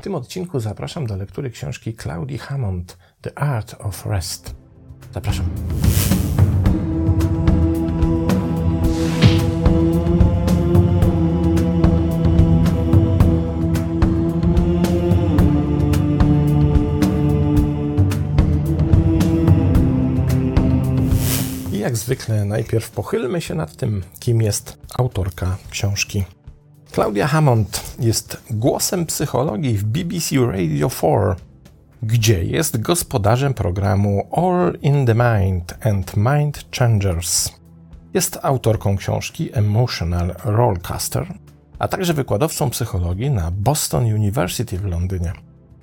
W 0.00 0.02
tym 0.02 0.14
odcinku 0.14 0.60
zapraszam 0.60 1.06
do 1.06 1.16
lektury 1.16 1.50
książki 1.50 1.96
Claudii 1.96 2.38
Hammond 2.38 2.98
The 3.20 3.38
Art 3.38 3.74
of 3.78 4.06
Rest. 4.06 4.54
Zapraszam. 5.14 5.46
Jak 21.72 21.96
zwykle 21.96 22.44
najpierw 22.44 22.90
pochylmy 22.90 23.40
się 23.40 23.54
nad 23.54 23.76
tym, 23.76 24.02
kim 24.20 24.42
jest 24.42 24.78
autorka 24.98 25.56
książki. 25.70 26.24
Claudia 26.92 27.26
Hammond 27.26 27.96
jest 27.98 28.42
głosem 28.50 29.06
psychologii 29.06 29.78
w 29.78 29.84
BBC 29.84 30.36
Radio 30.46 30.90
4, 30.90 31.16
gdzie 32.02 32.44
jest 32.44 32.80
gospodarzem 32.80 33.54
programu 33.54 34.28
All 34.32 34.78
in 34.82 35.06
the 35.06 35.14
Mind 35.14 35.74
and 35.80 36.16
Mind 36.16 36.64
Changers. 36.78 37.52
Jest 38.14 38.38
autorką 38.42 38.96
książki 38.96 39.50
Emotional 39.52 40.36
Rollcaster, 40.44 41.26
a 41.78 41.88
także 41.88 42.14
wykładowcą 42.14 42.70
psychologii 42.70 43.30
na 43.30 43.50
Boston 43.50 44.04
University 44.04 44.78
w 44.78 44.84
Londynie. 44.84 45.32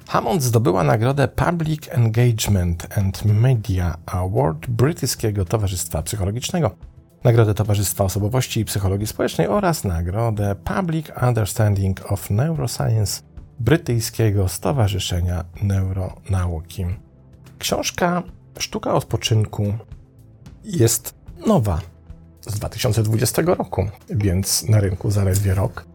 Hammond 0.08 0.44
zdobyła 0.44 0.84
nagrodę 0.84 1.28
Public 1.28 1.90
Engagement 1.90 2.98
and 2.98 3.26
Media 3.26 3.98
Award 4.06 4.68
Brytyjskiego 4.68 5.46
Towarzystwa 5.46 6.04
Psychologicznego, 6.04 6.72
nagrodę 7.24 7.54
Towarzystwa 7.54 8.04
Osobowości 8.04 8.60
i 8.60 8.66
Psychologii 8.66 9.08
Społecznej 9.08 9.48
oraz 9.48 9.84
nagrodę 9.84 10.56
Public 10.56 11.08
Understanding 11.22 12.12
of 12.12 12.30
Neuroscience 12.30 13.22
Brytyjskiego 13.60 14.48
Stowarzyszenia 14.48 15.46
Neuronauki. 15.62 16.86
Książka 17.60 18.24
Sztuka 18.60 18.94
odpoczynku 18.94 19.74
jest 20.64 21.14
nowa 21.48 21.82
z 22.42 22.54
2020 22.54 23.42
roku, 23.42 23.90
więc 24.10 24.70
na 24.70 24.80
rynku 24.80 25.12
zaledwie 25.12 25.54
rok. 25.54 25.86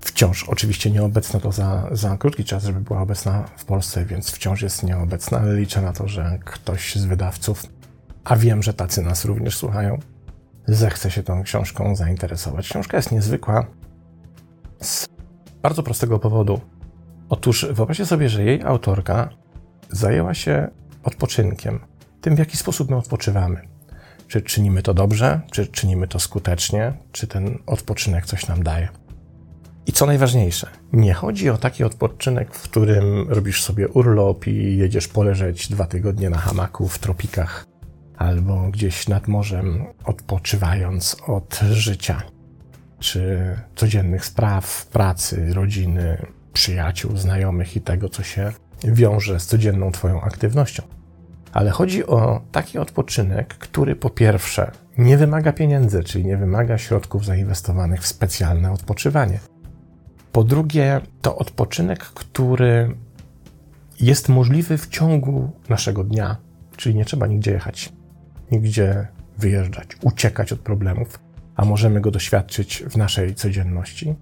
Wciąż 0.00 0.44
oczywiście 0.44 0.90
nieobecna 0.90 1.40
to 1.40 1.52
za, 1.52 1.88
za 1.92 2.16
krótki 2.16 2.44
czas, 2.44 2.64
żeby 2.64 2.80
była 2.80 3.00
obecna 3.00 3.44
w 3.56 3.64
Polsce, 3.64 4.04
więc 4.04 4.30
wciąż 4.30 4.62
jest 4.62 4.82
nieobecna, 4.82 5.38
ale 5.38 5.54
liczę 5.54 5.82
na 5.82 5.92
to, 5.92 6.08
że 6.08 6.38
ktoś 6.44 6.96
z 6.96 7.04
wydawców, 7.04 7.66
a 8.28 8.36
wiem, 8.36 8.62
że 8.62 8.74
tacy 8.74 9.02
nas 9.02 9.24
również 9.24 9.56
słuchają, 9.56 9.98
zechce 10.66 11.10
się 11.10 11.22
tą 11.22 11.42
książką 11.42 11.96
zainteresować. 11.96 12.68
Książka 12.68 12.96
jest 12.96 13.12
niezwykła 13.12 13.66
z 14.80 15.08
bardzo 15.62 15.82
prostego 15.82 16.18
powodu. 16.18 16.60
Otóż 17.28 17.66
wyobraźcie 17.70 18.06
sobie, 18.06 18.28
że 18.28 18.44
jej 18.44 18.62
autorka 18.62 19.28
zajęła 19.90 20.34
się 20.34 20.68
odpoczynkiem, 21.02 21.80
tym 22.20 22.36
w 22.36 22.38
jaki 22.38 22.56
sposób 22.56 22.90
my 22.90 22.96
odpoczywamy. 22.96 23.60
Czy 24.26 24.42
czynimy 24.42 24.82
to 24.82 24.94
dobrze, 24.94 25.40
czy 25.50 25.66
czynimy 25.66 26.08
to 26.08 26.18
skutecznie, 26.18 26.92
czy 27.12 27.26
ten 27.26 27.58
odpoczynek 27.66 28.26
coś 28.26 28.46
nam 28.46 28.62
daje. 28.62 28.88
I 29.86 29.92
co 29.92 30.06
najważniejsze, 30.06 30.70
nie 30.92 31.14
chodzi 31.14 31.50
o 31.50 31.58
taki 31.58 31.84
odpoczynek, 31.84 32.54
w 32.54 32.62
którym 32.62 33.28
robisz 33.28 33.62
sobie 33.62 33.88
urlop 33.88 34.46
i 34.46 34.76
jedziesz 34.76 35.08
poleżeć 35.08 35.68
dwa 35.68 35.86
tygodnie 35.86 36.30
na 36.30 36.38
hamaku 36.38 36.88
w 36.88 36.98
tropikach 36.98 37.67
albo 38.18 38.70
gdzieś 38.70 39.08
nad 39.08 39.28
morzem, 39.28 39.84
odpoczywając 40.04 41.16
od 41.26 41.60
życia, 41.70 42.22
czy 42.98 43.54
codziennych 43.76 44.24
spraw, 44.24 44.86
pracy, 44.86 45.54
rodziny, 45.54 46.26
przyjaciół, 46.52 47.16
znajomych 47.16 47.76
i 47.76 47.80
tego, 47.80 48.08
co 48.08 48.22
się 48.22 48.52
wiąże 48.84 49.40
z 49.40 49.46
codzienną 49.46 49.92
Twoją 49.92 50.20
aktywnością. 50.20 50.82
Ale 51.52 51.70
chodzi 51.70 52.06
o 52.06 52.40
taki 52.52 52.78
odpoczynek, 52.78 53.54
który 53.54 53.96
po 53.96 54.10
pierwsze 54.10 54.72
nie 54.98 55.18
wymaga 55.18 55.52
pieniędzy, 55.52 56.04
czyli 56.04 56.24
nie 56.24 56.36
wymaga 56.36 56.78
środków 56.78 57.24
zainwestowanych 57.24 58.02
w 58.02 58.06
specjalne 58.06 58.72
odpoczywanie. 58.72 59.40
Po 60.32 60.44
drugie, 60.44 61.00
to 61.22 61.36
odpoczynek, 61.36 61.98
który 61.98 62.96
jest 64.00 64.28
możliwy 64.28 64.78
w 64.78 64.88
ciągu 64.88 65.50
naszego 65.68 66.04
dnia, 66.04 66.36
czyli 66.76 66.94
nie 66.94 67.04
trzeba 67.04 67.26
nigdzie 67.26 67.50
jechać, 67.50 67.92
nigdzie 68.50 69.06
wyjeżdżać, 69.38 69.88
uciekać 70.02 70.52
od 70.52 70.60
problemów, 70.60 71.20
a 71.56 71.64
możemy 71.64 72.00
go 72.00 72.10
doświadczyć 72.10 72.84
w 72.90 72.96
naszej 72.96 73.34
codzienności. 73.34 74.14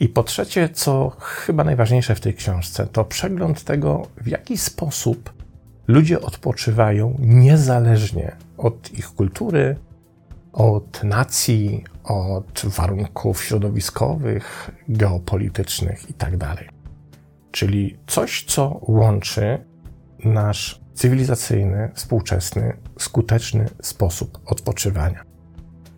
I 0.00 0.08
po 0.08 0.22
trzecie, 0.22 0.68
co 0.68 1.16
chyba 1.18 1.64
najważniejsze 1.64 2.14
w 2.14 2.20
tej 2.20 2.34
książce, 2.34 2.86
to 2.86 3.04
przegląd 3.04 3.64
tego, 3.64 4.06
w 4.16 4.26
jaki 4.26 4.58
sposób 4.58 5.32
ludzie 5.88 6.20
odpoczywają 6.20 7.16
niezależnie 7.18 8.36
od 8.56 8.92
ich 8.92 9.06
kultury, 9.06 9.76
od 10.52 11.04
nacji, 11.04 11.84
od 12.04 12.62
warunków 12.64 13.44
środowiskowych, 13.44 14.70
geopolitycznych 14.88 16.08
itd. 16.08 16.56
Czyli 17.50 17.98
coś, 18.06 18.44
co 18.44 18.80
łączy 18.82 19.64
nasz 20.24 20.80
cywilizacyjny, 20.94 21.90
współczesny, 21.94 22.76
skuteczny 22.98 23.68
sposób 23.82 24.40
odpoczywania. 24.46 25.22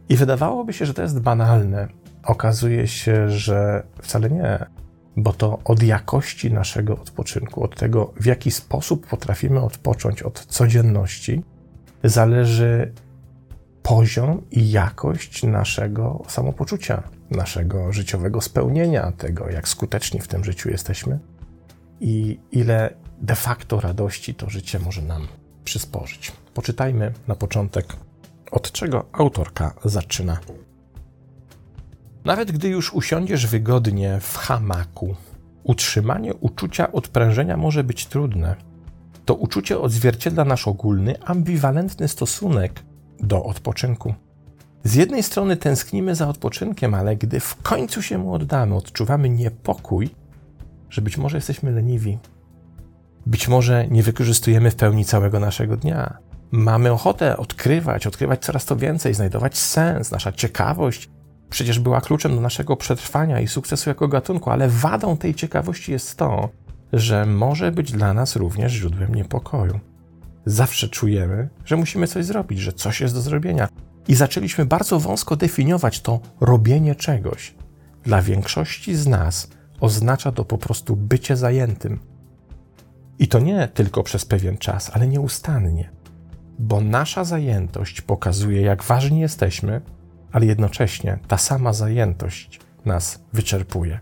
I 0.08 0.16
wydawałoby 0.16 0.72
się, 0.72 0.86
że 0.86 0.94
to 0.94 1.02
jest 1.02 1.20
banalne. 1.20 1.88
Okazuje 2.22 2.86
się, 2.86 3.30
że 3.30 3.86
wcale 4.02 4.30
nie, 4.30 4.66
bo 5.16 5.32
to 5.32 5.58
od 5.64 5.82
jakości 5.82 6.52
naszego 6.52 6.92
odpoczynku, 6.92 7.64
od 7.64 7.76
tego, 7.76 8.12
w 8.16 8.26
jaki 8.26 8.50
sposób 8.50 9.06
potrafimy 9.06 9.60
odpocząć 9.60 10.22
od 10.22 10.46
codzienności, 10.46 11.42
zależy 12.04 12.92
poziom 13.82 14.42
i 14.50 14.70
jakość 14.70 15.42
naszego 15.42 16.22
samopoczucia, 16.28 17.02
naszego 17.30 17.92
życiowego 17.92 18.40
spełnienia, 18.40 19.12
tego, 19.12 19.50
jak 19.50 19.68
skuteczni 19.68 20.20
w 20.20 20.28
tym 20.28 20.44
życiu 20.44 20.70
jesteśmy 20.70 21.18
i 22.00 22.40
ile 22.52 22.94
de 23.20 23.34
facto 23.34 23.80
radości 23.80 24.34
to 24.34 24.50
życie 24.50 24.78
może 24.78 25.02
nam 25.02 25.28
przysporzyć. 25.64 26.32
Poczytajmy 26.54 27.12
na 27.28 27.34
początek, 27.34 27.96
od 28.50 28.72
czego 28.72 29.04
autorka 29.12 29.74
zaczyna. 29.84 30.38
Nawet 32.24 32.52
gdy 32.52 32.68
już 32.68 32.94
usiądziesz 32.94 33.46
wygodnie 33.46 34.18
w 34.20 34.36
hamaku, 34.36 35.14
utrzymanie 35.62 36.34
uczucia 36.34 36.92
odprężenia 36.92 37.56
może 37.56 37.84
być 37.84 38.06
trudne. 38.06 38.56
To 39.24 39.34
uczucie 39.34 39.80
odzwierciedla 39.80 40.44
nasz 40.44 40.68
ogólny, 40.68 41.22
ambiwalentny 41.24 42.08
stosunek 42.08 42.82
do 43.20 43.44
odpoczynku. 43.44 44.14
Z 44.84 44.94
jednej 44.94 45.22
strony 45.22 45.56
tęsknimy 45.56 46.14
za 46.14 46.28
odpoczynkiem, 46.28 46.94
ale 46.94 47.16
gdy 47.16 47.40
w 47.40 47.62
końcu 47.62 48.02
się 48.02 48.18
mu 48.18 48.34
oddamy, 48.34 48.74
odczuwamy 48.74 49.28
niepokój, 49.28 50.10
że 50.90 51.02
być 51.02 51.18
może 51.18 51.36
jesteśmy 51.36 51.70
leniwi, 51.70 52.18
być 53.26 53.48
może 53.48 53.88
nie 53.88 54.02
wykorzystujemy 54.02 54.70
w 54.70 54.76
pełni 54.76 55.04
całego 55.04 55.40
naszego 55.40 55.76
dnia. 55.76 56.18
Mamy 56.52 56.92
ochotę 56.92 57.36
odkrywać, 57.36 58.06
odkrywać 58.06 58.44
coraz 58.44 58.64
to 58.64 58.76
więcej, 58.76 59.14
znajdować 59.14 59.58
sens. 59.58 60.10
Nasza 60.10 60.32
ciekawość 60.32 61.10
przecież 61.50 61.78
była 61.78 62.00
kluczem 62.00 62.34
do 62.34 62.40
naszego 62.40 62.76
przetrwania 62.76 63.40
i 63.40 63.48
sukcesu 63.48 63.90
jako 63.90 64.08
gatunku, 64.08 64.50
ale 64.50 64.68
wadą 64.68 65.16
tej 65.16 65.34
ciekawości 65.34 65.92
jest 65.92 66.16
to, 66.16 66.48
że 66.92 67.26
może 67.26 67.72
być 67.72 67.92
dla 67.92 68.14
nas 68.14 68.36
również 68.36 68.72
źródłem 68.72 69.14
niepokoju. 69.14 69.80
Zawsze 70.46 70.88
czujemy, 70.88 71.48
że 71.64 71.76
musimy 71.76 72.08
coś 72.08 72.24
zrobić, 72.24 72.58
że 72.58 72.72
coś 72.72 73.00
jest 73.00 73.14
do 73.14 73.20
zrobienia. 73.20 73.68
I 74.08 74.14
zaczęliśmy 74.14 74.66
bardzo 74.66 75.00
wąsko 75.00 75.36
definiować 75.36 76.00
to 76.00 76.20
robienie 76.40 76.94
czegoś. 76.94 77.54
Dla 78.04 78.22
większości 78.22 78.96
z 78.96 79.06
nas 79.06 79.50
oznacza 79.80 80.32
to 80.32 80.44
po 80.44 80.58
prostu 80.58 80.96
bycie 80.96 81.36
zajętym, 81.36 81.98
i 83.18 83.28
to 83.28 83.38
nie 83.38 83.68
tylko 83.68 84.02
przez 84.02 84.24
pewien 84.24 84.58
czas, 84.58 84.90
ale 84.94 85.08
nieustannie, 85.08 85.90
bo 86.60 86.80
nasza 86.80 87.24
zajętość 87.24 88.00
pokazuje, 88.00 88.62
jak 88.62 88.82
ważni 88.82 89.20
jesteśmy, 89.20 89.80
ale 90.32 90.46
jednocześnie 90.46 91.18
ta 91.28 91.38
sama 91.38 91.72
zajętość 91.72 92.60
nas 92.84 93.24
wyczerpuje. 93.32 94.00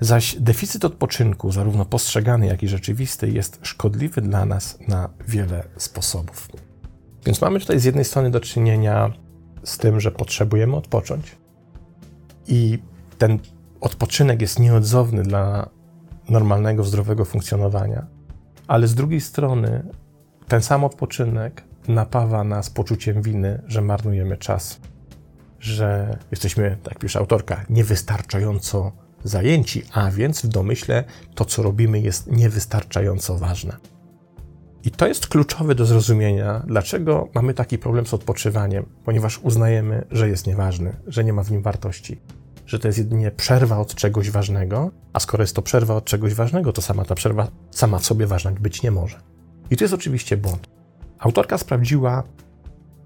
Zaś 0.00 0.36
deficyt 0.40 0.84
odpoczynku, 0.84 1.52
zarówno 1.52 1.84
postrzegany, 1.84 2.46
jak 2.46 2.62
i 2.62 2.68
rzeczywisty, 2.68 3.30
jest 3.30 3.58
szkodliwy 3.62 4.20
dla 4.20 4.46
nas 4.46 4.78
na 4.88 5.08
wiele 5.28 5.64
sposobów. 5.76 6.48
Więc 7.26 7.40
mamy 7.40 7.60
tutaj 7.60 7.80
z 7.80 7.84
jednej 7.84 8.04
strony 8.04 8.30
do 8.30 8.40
czynienia 8.40 9.12
z 9.64 9.78
tym, 9.78 10.00
że 10.00 10.10
potrzebujemy 10.10 10.76
odpocząć, 10.76 11.36
i 12.46 12.78
ten 13.18 13.38
odpoczynek 13.80 14.40
jest 14.40 14.58
nieodzowny 14.58 15.22
dla 15.22 15.68
normalnego, 16.28 16.84
zdrowego 16.84 17.24
funkcjonowania 17.24 18.06
ale 18.66 18.86
z 18.86 18.94
drugiej 18.94 19.20
strony 19.20 19.82
ten 20.48 20.62
sam 20.62 20.84
odpoczynek 20.84 21.64
napawa 21.88 22.44
nas 22.44 22.70
poczuciem 22.70 23.22
winy, 23.22 23.62
że 23.66 23.80
marnujemy 23.80 24.36
czas, 24.36 24.80
że 25.60 26.18
jesteśmy, 26.30 26.78
tak 26.82 26.98
pisze 26.98 27.18
autorka, 27.18 27.64
niewystarczająco 27.70 28.92
zajęci, 29.24 29.82
a 29.92 30.10
więc 30.10 30.42
w 30.42 30.48
domyśle 30.48 31.04
to, 31.34 31.44
co 31.44 31.62
robimy, 31.62 32.00
jest 32.00 32.32
niewystarczająco 32.32 33.38
ważne. 33.38 33.76
I 34.84 34.90
to 34.90 35.06
jest 35.06 35.26
kluczowe 35.26 35.74
do 35.74 35.86
zrozumienia, 35.86 36.62
dlaczego 36.66 37.28
mamy 37.34 37.54
taki 37.54 37.78
problem 37.78 38.06
z 38.06 38.14
odpoczywaniem, 38.14 38.86
ponieważ 39.04 39.38
uznajemy, 39.38 40.06
że 40.10 40.28
jest 40.28 40.46
nieważny, 40.46 40.96
że 41.06 41.24
nie 41.24 41.32
ma 41.32 41.42
w 41.42 41.50
nim 41.50 41.62
wartości, 41.62 42.20
że 42.66 42.78
to 42.78 42.88
jest 42.88 42.98
jedynie 42.98 43.30
przerwa 43.30 43.78
od 43.78 43.94
czegoś 43.94 44.30
ważnego, 44.30 44.90
a 45.12 45.20
skoro 45.20 45.42
jest 45.42 45.56
to 45.56 45.62
przerwa 45.62 45.94
od 45.94 46.04
czegoś 46.04 46.34
ważnego, 46.34 46.72
to 46.72 46.82
sama 46.82 47.04
ta 47.04 47.14
przerwa 47.14 47.48
sama 47.70 47.98
w 47.98 48.06
sobie 48.06 48.26
ważna 48.26 48.50
być 48.50 48.82
nie 48.82 48.90
może. 48.90 49.20
I 49.70 49.76
to 49.76 49.84
jest 49.84 49.94
oczywiście 49.94 50.36
błąd. 50.36 50.68
Autorka 51.18 51.58
sprawdziła 51.58 52.22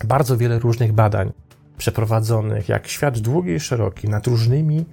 bardzo 0.05 0.37
wiele 0.37 0.59
różnych 0.59 0.93
badań 0.93 1.33
przeprowadzonych, 1.79 2.69
jak 2.69 2.89
świat 2.89 3.19
długi 3.19 3.53
i 3.53 3.61
szeroki, 3.61 4.09
nad 4.09 4.27
różnymi 4.27 4.85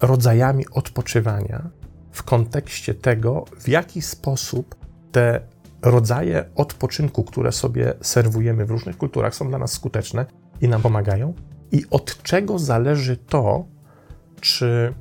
rodzajami 0.00 0.64
odpoczywania 0.72 1.70
w 2.12 2.22
kontekście 2.22 2.94
tego, 2.94 3.44
w 3.60 3.68
jaki 3.68 4.02
sposób 4.02 4.74
te 5.12 5.40
rodzaje 5.82 6.44
odpoczynku, 6.54 7.24
które 7.24 7.52
sobie 7.52 7.94
serwujemy 8.00 8.66
w 8.66 8.70
różnych 8.70 8.96
kulturach, 8.96 9.34
są 9.34 9.48
dla 9.48 9.58
nas 9.58 9.72
skuteczne 9.72 10.26
i 10.60 10.68
nam 10.68 10.82
pomagają, 10.82 11.34
i 11.72 11.84
od 11.90 12.22
czego 12.22 12.58
zależy 12.58 13.16
to, 13.16 13.64
czy 14.40 14.94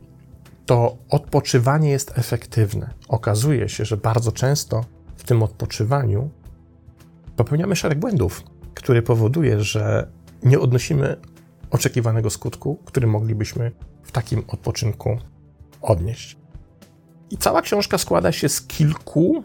to 0.66 0.98
odpoczywanie 1.10 1.90
jest 1.90 2.18
efektywne. 2.18 2.90
Okazuje 3.08 3.70
się, 3.70 3.86
że 3.86 3.98
bardzo 3.98 4.32
często 4.32 4.86
w 5.18 5.24
tym 5.24 5.44
odpoczywaniu 5.44 6.30
popełniamy 7.40 7.76
szereg 7.76 8.00
błędów, 8.00 8.44
który 8.74 9.02
powoduje, 9.02 9.64
że 9.64 10.08
nie 10.44 10.60
odnosimy 10.60 11.16
oczekiwanego 11.72 12.30
skutku, 12.30 12.80
który 12.86 13.08
moglibyśmy 13.08 13.72
w 14.04 14.12
takim 14.12 14.44
odpoczynku 14.48 15.18
odnieść. 15.82 16.38
I 17.32 17.38
cała 17.38 17.62
książka 17.62 17.98
składa 17.98 18.32
się 18.32 18.50
z 18.50 18.62
kilku 18.62 19.44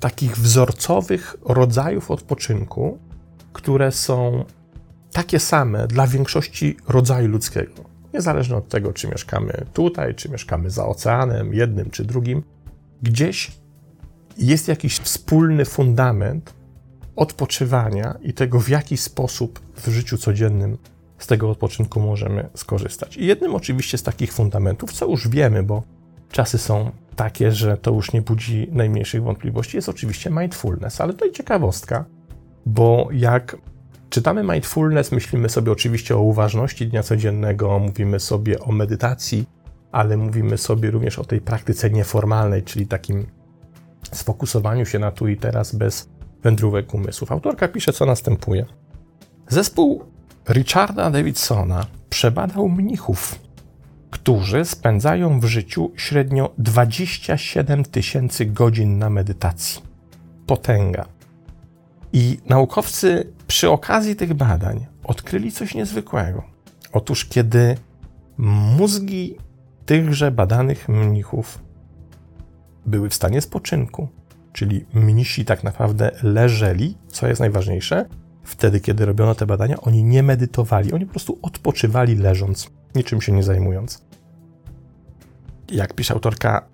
takich 0.00 0.36
wzorcowych 0.36 1.36
rodzajów 1.44 2.10
odpoczynku, 2.10 2.98
które 3.52 3.92
są 3.92 4.44
takie 5.12 5.38
same 5.38 5.86
dla 5.86 6.06
większości 6.06 6.76
rodzaju 6.88 7.28
ludzkiego. 7.28 7.84
Niezależnie 8.14 8.56
od 8.56 8.68
tego, 8.68 8.92
czy 8.92 9.08
mieszkamy 9.08 9.66
tutaj, 9.72 10.14
czy 10.14 10.28
mieszkamy 10.28 10.70
za 10.70 10.86
oceanem, 10.86 11.54
jednym 11.54 11.90
czy 11.90 12.04
drugim, 12.04 12.42
gdzieś 13.02 13.52
jest 14.38 14.68
jakiś 14.68 14.98
wspólny 14.98 15.64
fundament 15.64 16.61
odpoczywania 17.16 18.14
i 18.22 18.32
tego, 18.32 18.60
w 18.60 18.68
jaki 18.68 18.96
sposób 18.96 19.60
w 19.76 19.88
życiu 19.88 20.18
codziennym 20.18 20.78
z 21.18 21.26
tego 21.26 21.50
odpoczynku 21.50 22.00
możemy 22.00 22.48
skorzystać. 22.54 23.16
I 23.16 23.26
jednym 23.26 23.54
oczywiście 23.54 23.98
z 23.98 24.02
takich 24.02 24.32
fundamentów, 24.32 24.92
co 24.92 25.06
już 25.06 25.28
wiemy, 25.28 25.62
bo 25.62 25.82
czasy 26.30 26.58
są 26.58 26.90
takie, 27.16 27.52
że 27.52 27.76
to 27.76 27.90
już 27.90 28.12
nie 28.12 28.22
budzi 28.22 28.68
najmniejszych 28.72 29.22
wątpliwości, 29.22 29.76
jest 29.76 29.88
oczywiście 29.88 30.30
mindfulness. 30.30 31.00
Ale 31.00 31.14
i 31.28 31.32
ciekawostka, 31.32 32.04
bo 32.66 33.08
jak 33.12 33.56
czytamy 34.10 34.42
mindfulness, 34.42 35.12
myślimy 35.12 35.48
sobie 35.48 35.72
oczywiście 35.72 36.16
o 36.16 36.20
uważności 36.20 36.86
dnia 36.86 37.02
codziennego, 37.02 37.78
mówimy 37.78 38.20
sobie 38.20 38.60
o 38.60 38.72
medytacji, 38.72 39.46
ale 39.92 40.16
mówimy 40.16 40.58
sobie 40.58 40.90
również 40.90 41.18
o 41.18 41.24
tej 41.24 41.40
praktyce 41.40 41.90
nieformalnej, 41.90 42.62
czyli 42.62 42.86
takim 42.86 43.26
sfokusowaniu 44.12 44.86
się 44.86 44.98
na 44.98 45.10
tu 45.10 45.28
i 45.28 45.36
teraz 45.36 45.74
bez 45.74 46.08
wędrówek 46.42 46.94
umysłów. 46.94 47.32
Autorka 47.32 47.68
pisze, 47.68 47.92
co 47.92 48.06
następuje. 48.06 48.66
Zespół 49.48 50.04
Richarda 50.48 51.10
Davidsona 51.10 51.86
przebadał 52.10 52.68
mnichów, 52.68 53.38
którzy 54.10 54.64
spędzają 54.64 55.40
w 55.40 55.44
życiu 55.44 55.92
średnio 55.96 56.50
27 56.58 57.84
tysięcy 57.84 58.46
godzin 58.46 58.98
na 58.98 59.10
medytacji. 59.10 59.82
Potęga. 60.46 61.04
I 62.12 62.38
naukowcy 62.48 63.32
przy 63.46 63.70
okazji 63.70 64.16
tych 64.16 64.34
badań 64.34 64.86
odkryli 65.04 65.52
coś 65.52 65.74
niezwykłego. 65.74 66.42
Otóż, 66.92 67.24
kiedy 67.24 67.76
mózgi 68.78 69.36
tychże 69.86 70.30
badanych 70.30 70.88
mnichów 70.88 71.58
były 72.86 73.08
w 73.08 73.14
stanie 73.14 73.40
spoczynku, 73.40 74.08
czyli 74.52 74.86
mnisi 74.94 75.44
tak 75.44 75.64
naprawdę 75.64 76.10
leżeli, 76.22 76.96
co 77.08 77.28
jest 77.28 77.40
najważniejsze, 77.40 78.04
wtedy, 78.42 78.80
kiedy 78.80 79.06
robiono 79.06 79.34
te 79.34 79.46
badania, 79.46 79.80
oni 79.80 80.04
nie 80.04 80.22
medytowali, 80.22 80.92
oni 80.92 81.06
po 81.06 81.10
prostu 81.10 81.38
odpoczywali 81.42 82.16
leżąc, 82.16 82.70
niczym 82.94 83.20
się 83.20 83.32
nie 83.32 83.42
zajmując. 83.42 84.04
Jak 85.70 85.94
pisze 85.94 86.14
autorka, 86.14 86.66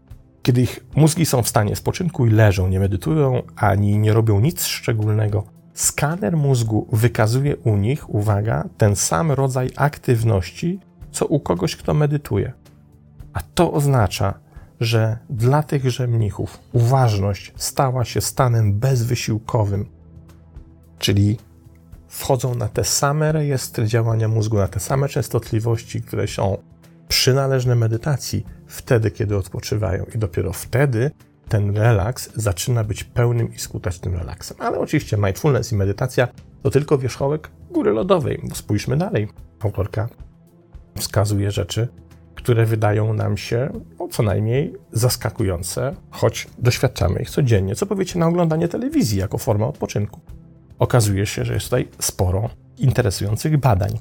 kiedy 0.42 0.60
ich 0.62 0.86
mózgi 0.96 1.26
są 1.26 1.42
w 1.42 1.48
stanie 1.48 1.76
spoczynku 1.76 2.26
i 2.26 2.30
leżą, 2.30 2.68
nie 2.68 2.80
medytują 2.80 3.42
ani 3.56 3.98
nie 3.98 4.12
robią 4.12 4.40
nic 4.40 4.64
szczególnego, 4.64 5.44
skaner 5.74 6.36
mózgu 6.36 6.88
wykazuje 6.92 7.56
u 7.56 7.76
nich, 7.76 8.14
uwaga, 8.14 8.68
ten 8.76 8.96
sam 8.96 9.32
rodzaj 9.32 9.70
aktywności, 9.76 10.80
co 11.10 11.26
u 11.26 11.40
kogoś, 11.40 11.76
kto 11.76 11.94
medytuje. 11.94 12.52
A 13.32 13.40
to 13.54 13.72
oznacza, 13.72 14.34
że 14.80 15.18
dla 15.30 15.62
tychże 15.62 16.06
mnichów 16.06 16.58
uważność 16.72 17.52
stała 17.56 18.04
się 18.04 18.20
stanem 18.20 18.78
bezwysiłkowym, 18.78 19.88
czyli 20.98 21.38
wchodzą 22.08 22.54
na 22.54 22.68
te 22.68 22.84
same 22.84 23.32
rejestry 23.32 23.86
działania 23.86 24.28
mózgu, 24.28 24.56
na 24.56 24.68
te 24.68 24.80
same 24.80 25.08
częstotliwości, 25.08 26.02
które 26.02 26.28
są 26.28 26.58
przynależne 27.08 27.74
medytacji, 27.74 28.46
wtedy, 28.66 29.10
kiedy 29.10 29.36
odpoczywają, 29.36 30.04
i 30.14 30.18
dopiero 30.18 30.52
wtedy 30.52 31.10
ten 31.48 31.76
relaks 31.76 32.30
zaczyna 32.34 32.84
być 32.84 33.04
pełnym 33.04 33.54
i 33.54 33.58
skutecznym 33.58 34.14
relaksem. 34.14 34.56
Ale 34.60 34.78
oczywiście 34.78 35.16
mindfulness 35.16 35.72
i 35.72 35.76
medytacja 35.76 36.28
to 36.62 36.70
tylko 36.70 36.98
wierzchołek 36.98 37.50
góry 37.70 37.92
lodowej, 37.92 38.42
spójrzmy 38.54 38.96
dalej. 38.96 39.28
Autorka 39.60 40.08
wskazuje 40.96 41.50
rzeczy, 41.50 41.88
które 42.48 42.66
wydają 42.66 43.14
nam 43.14 43.36
się 43.36 43.70
no, 43.98 44.08
co 44.08 44.22
najmniej 44.22 44.74
zaskakujące, 44.92 45.94
choć 46.10 46.46
doświadczamy 46.58 47.20
ich 47.20 47.30
codziennie. 47.30 47.74
Co 47.74 47.86
powiecie 47.86 48.18
na 48.18 48.26
oglądanie 48.26 48.68
telewizji 48.68 49.18
jako 49.18 49.38
forma 49.38 49.66
odpoczynku? 49.66 50.20
Okazuje 50.78 51.26
się, 51.26 51.44
że 51.44 51.54
jest 51.54 51.66
tutaj 51.66 51.88
sporo 51.98 52.50
interesujących 52.78 53.56
badań. 53.56 53.98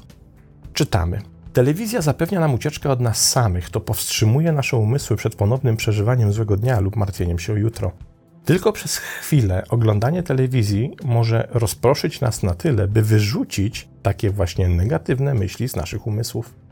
Czytamy. 0.74 1.22
Telewizja 1.54 2.02
zapewnia 2.02 2.40
nam 2.40 2.54
ucieczkę 2.54 2.90
od 2.90 3.00
nas 3.00 3.30
samych, 3.30 3.70
to 3.70 3.80
powstrzymuje 3.80 4.52
nasze 4.52 4.78
umysły 4.78 5.18
przed 5.18 5.36
ponownym 5.36 5.78
przeżywaniem 5.78 6.34
złego 6.34 6.58
dnia 6.58 6.80
lub 6.80 6.96
martwieniem 6.96 7.40
się 7.40 7.54
o 7.54 7.56
jutro. 7.56 7.92
Tylko 8.46 8.72
przez 8.72 8.98
chwilę 8.98 9.64
oglądanie 9.70 10.24
telewizji 10.24 10.96
może 11.04 11.48
rozproszyć 11.52 12.22
nas 12.22 12.44
na 12.44 12.54
tyle, 12.54 12.88
by 12.88 13.02
wyrzucić 13.02 13.88
takie 14.04 14.30
właśnie 14.30 14.68
negatywne 14.68 15.34
myśli 15.34 15.70
z 15.70 15.76
naszych 15.76 16.08
umysłów 16.08 16.67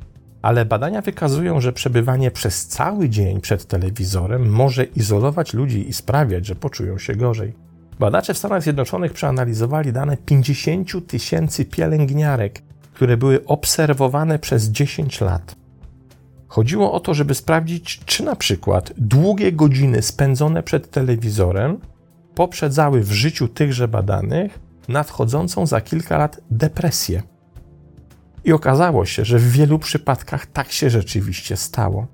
ale 0.46 0.66
badania 0.66 1.02
wykazują, 1.02 1.62
że 1.62 1.74
przebywanie 1.74 2.32
przez 2.32 2.68
cały 2.68 3.10
dzień 3.10 3.42
przed 3.42 3.66
telewizorem 3.66 4.50
może 4.50 4.84
izolować 4.84 5.54
ludzi 5.54 5.90
i 5.90 5.94
sprawiać, 5.94 6.46
że 6.46 6.56
poczują 6.56 6.98
się 6.98 7.16
gorzej. 7.16 7.54
Badacze 8.00 8.34
w 8.34 8.38
Stanach 8.38 8.64
Zjednoczonych 8.64 9.14
przeanalizowali 9.14 9.94
dane 9.94 10.18
50 10.18 11.08
tysięcy 11.08 11.66
pielęgniarek, 11.66 12.62
które 12.94 13.18
były 13.18 13.46
obserwowane 13.46 14.40
przez 14.40 14.66
10 14.66 15.22
lat. 15.22 15.56
Chodziło 16.48 16.92
o 16.94 17.00
to, 17.00 17.14
żeby 17.14 17.36
sprawdzić, 17.36 18.00
czy 18.06 18.24
na 18.24 18.36
przykład 18.36 18.94
długie 18.98 19.52
godziny 19.52 20.02
spędzone 20.02 20.64
przed 20.64 20.92
telewizorem 20.92 21.78
poprzedzały 22.36 23.02
w 23.02 23.12
życiu 23.12 23.48
tychże 23.48 23.88
badanych 23.88 24.60
nadchodzącą 24.88 25.66
za 25.66 25.82
kilka 25.82 26.18
lat 26.18 26.42
depresję. 26.52 27.35
I 28.46 28.54
okazało 28.54 29.06
się, 29.06 29.26
że 29.26 29.40
w 29.40 29.52
wielu 29.52 29.80
przypadkach 29.80 30.46
tak 30.46 30.72
się 30.72 30.90
rzeczywiście 30.90 31.58
stało. 31.58 32.08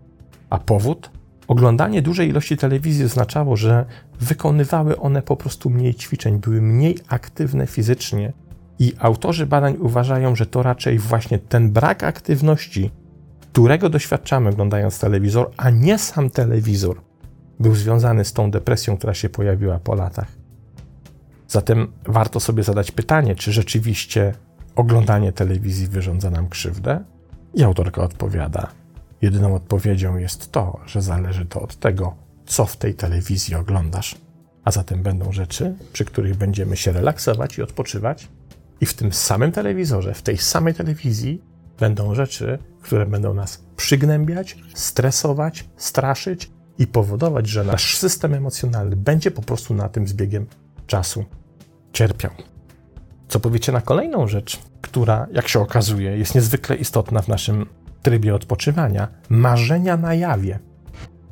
A 0.49 0.57
powód? 0.57 1.11
Oglądanie 1.47 2.01
dużej 2.01 2.29
ilości 2.29 2.57
telewizji 2.57 3.05
oznaczało, 3.05 3.57
że 3.57 3.85
wykonywały 4.19 4.97
one 4.97 5.21
po 5.21 5.35
prostu 5.35 5.69
mniej 5.69 5.95
ćwiczeń, 5.95 6.39
były 6.39 6.61
mniej 6.61 6.97
aktywne 7.07 7.67
fizycznie. 7.67 8.33
I 8.79 8.93
autorzy 8.99 9.45
badań 9.45 9.77
uważają, 9.79 10.35
że 10.35 10.45
to 10.45 10.63
raczej 10.63 10.99
właśnie 10.99 11.39
ten 11.39 11.71
brak 11.71 12.03
aktywności, 12.03 12.91
którego 13.39 13.89
doświadczamy 13.89 14.49
oglądając 14.49 14.99
telewizor, 14.99 15.51
a 15.57 15.69
nie 15.69 15.97
sam 15.97 16.29
telewizor, 16.29 17.01
był 17.59 17.75
związany 17.75 18.25
z 18.25 18.33
tą 18.33 18.51
depresją, 18.51 18.97
która 18.97 19.13
się 19.13 19.29
pojawiła 19.29 19.79
po 19.79 19.95
latach. 19.95 20.27
Zatem 21.47 21.91
warto 22.05 22.39
sobie 22.39 22.63
zadać 22.63 22.91
pytanie, 22.91 23.35
czy 23.35 23.51
rzeczywiście 23.51 24.33
oglądanie 24.75 25.31
telewizji 25.31 25.87
wyrządza 25.87 26.29
nam 26.29 26.49
krzywdę? 26.49 27.03
I 27.53 27.63
autorka 27.63 28.01
odpowiada: 28.01 28.67
Jedyną 29.21 29.55
odpowiedzią 29.55 30.17
jest 30.17 30.51
to, 30.51 30.79
że 30.85 31.01
zależy 31.01 31.45
to 31.45 31.61
od 31.61 31.75
tego, 31.75 32.15
co 32.45 32.65
w 32.65 32.77
tej 32.77 32.93
telewizji 32.93 33.55
oglądasz. 33.55 34.15
A 34.63 34.71
zatem 34.71 35.03
będą 35.03 35.31
rzeczy, 35.31 35.75
przy 35.93 36.05
których 36.05 36.35
będziemy 36.35 36.77
się 36.77 36.91
relaksować 36.91 37.57
i 37.57 37.61
odpoczywać, 37.61 38.27
i 38.81 38.85
w 38.85 38.93
tym 38.93 39.13
samym 39.13 39.51
telewizorze, 39.51 40.13
w 40.13 40.21
tej 40.21 40.37
samej 40.37 40.73
telewizji 40.73 41.41
będą 41.79 42.15
rzeczy, 42.15 42.59
które 42.81 43.05
będą 43.05 43.33
nas 43.33 43.63
przygnębiać, 43.75 44.57
stresować, 44.73 45.69
straszyć 45.77 46.51
i 46.77 46.87
powodować, 46.87 47.47
że 47.47 47.63
nasz 47.63 47.97
system 47.97 48.33
emocjonalny 48.33 48.95
będzie 48.95 49.31
po 49.31 49.41
prostu 49.41 49.73
na 49.73 49.89
tym 49.89 50.07
z 50.07 50.13
biegiem 50.13 50.47
czasu 50.87 51.25
cierpiał. 51.93 52.31
Co 53.31 53.39
powiecie 53.39 53.71
na 53.71 53.81
kolejną 53.81 54.27
rzecz, 54.27 54.59
która, 54.81 55.27
jak 55.31 55.47
się 55.47 55.59
okazuje, 55.59 56.17
jest 56.17 56.35
niezwykle 56.35 56.75
istotna 56.75 57.21
w 57.21 57.27
naszym 57.27 57.65
trybie 58.01 58.35
odpoczywania 58.35 59.07
marzenia 59.29 59.97
na 59.97 60.13
jawie. 60.13 60.59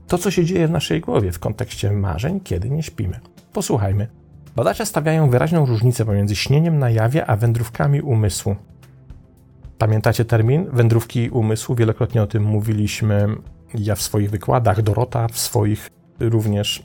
To, 0.08 0.18
co 0.18 0.32
się 0.32 0.46
dzieje 0.46 0.68
w 0.68 0.72
naszej 0.72 1.02
głowie 1.02 1.32
w 1.32 1.40
kontekście 1.40 1.92
marzeń, 1.92 2.40
kiedy 2.40 2.70
nie 2.70 2.84
śpimy. 2.84 3.20
Posłuchajmy. 3.54 4.08
Badacze 4.56 4.86
stawiają 4.86 5.30
wyraźną 5.30 5.66
różnicę 5.66 6.06
pomiędzy 6.06 6.36
śnieniem 6.36 6.80
na 6.80 6.90
jawie 6.90 7.26
a 7.26 7.36
wędrówkami 7.36 8.02
umysłu. 8.02 8.56
Pamiętacie 9.78 10.26
termin 10.26 10.70
wędrówki 10.74 11.30
umysłu? 11.30 11.76
Wielokrotnie 11.76 12.24
o 12.24 12.28
tym 12.28 12.44
mówiliśmy. 12.44 13.28
Ja 13.76 13.96
w 13.96 14.02
swoich 14.02 14.30
wykładach, 14.30 14.82
Dorota 14.82 15.28
w 15.28 15.40
swoich 15.40 15.90
również 16.20 16.84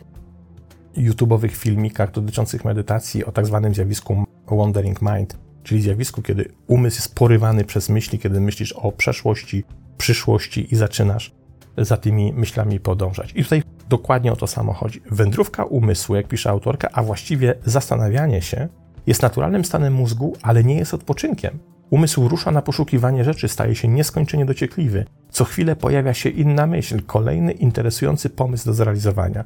YouTube'owych 0.97 1.51
filmikach 1.51 2.11
dotyczących 2.11 2.65
medytacji 2.65 3.25
o 3.25 3.33
tak 3.33 3.47
zwanym 3.47 3.75
zjawisku 3.75 4.25
wandering 4.51 5.03
mind, 5.03 5.39
czyli 5.63 5.81
zjawisku, 5.81 6.23
kiedy 6.23 6.53
umysł 6.67 6.97
jest 6.97 7.15
porywany 7.15 7.65
przez 7.65 7.89
myśli, 7.89 8.19
kiedy 8.19 8.41
myślisz 8.41 8.73
o 8.73 8.93
przeszłości, 8.93 9.65
przyszłości 9.99 10.75
i 10.75 10.77
zaczynasz 10.77 11.33
za 11.79 11.97
tymi 11.97 12.33
myślami 12.33 12.81
podążać. 12.81 13.33
I 13.35 13.43
tutaj 13.43 13.63
dokładnie 13.89 14.33
o 14.33 14.37
to 14.37 14.47
samo 14.47 14.73
chodzi. 14.73 15.01
Wędrówka 15.11 15.65
umysłu, 15.65 16.15
jak 16.15 16.29
pisze 16.29 16.51
autorka, 16.51 16.89
a 16.93 17.03
właściwie 17.03 17.55
zastanawianie 17.65 18.43
się, 18.43 18.69
jest 19.07 19.23
naturalnym 19.23 19.65
stanem 19.65 19.95
mózgu, 19.95 20.37
ale 20.43 20.65
nie 20.65 20.77
jest 20.77 20.95
odpoczynkiem. 20.95 21.59
Umysł 21.91 22.29
rusza 22.29 22.51
na 22.51 22.63
poszukiwanie 22.63 23.25
rzeczy, 23.25 23.49
staje 23.49 23.75
się 23.75 23.89
nieskończenie 23.89 24.47
dociekliwy. 24.47 25.05
Co 25.31 25.45
chwilę 25.45 25.77
pojawia 25.77 26.15
się 26.15 26.29
inna 26.29 26.67
myśl, 26.67 27.03
kolejny 27.03 27.53
interesujący 27.53 28.31
pomysł 28.31 28.65
do 28.67 28.75
zrealizowania. 28.75 29.45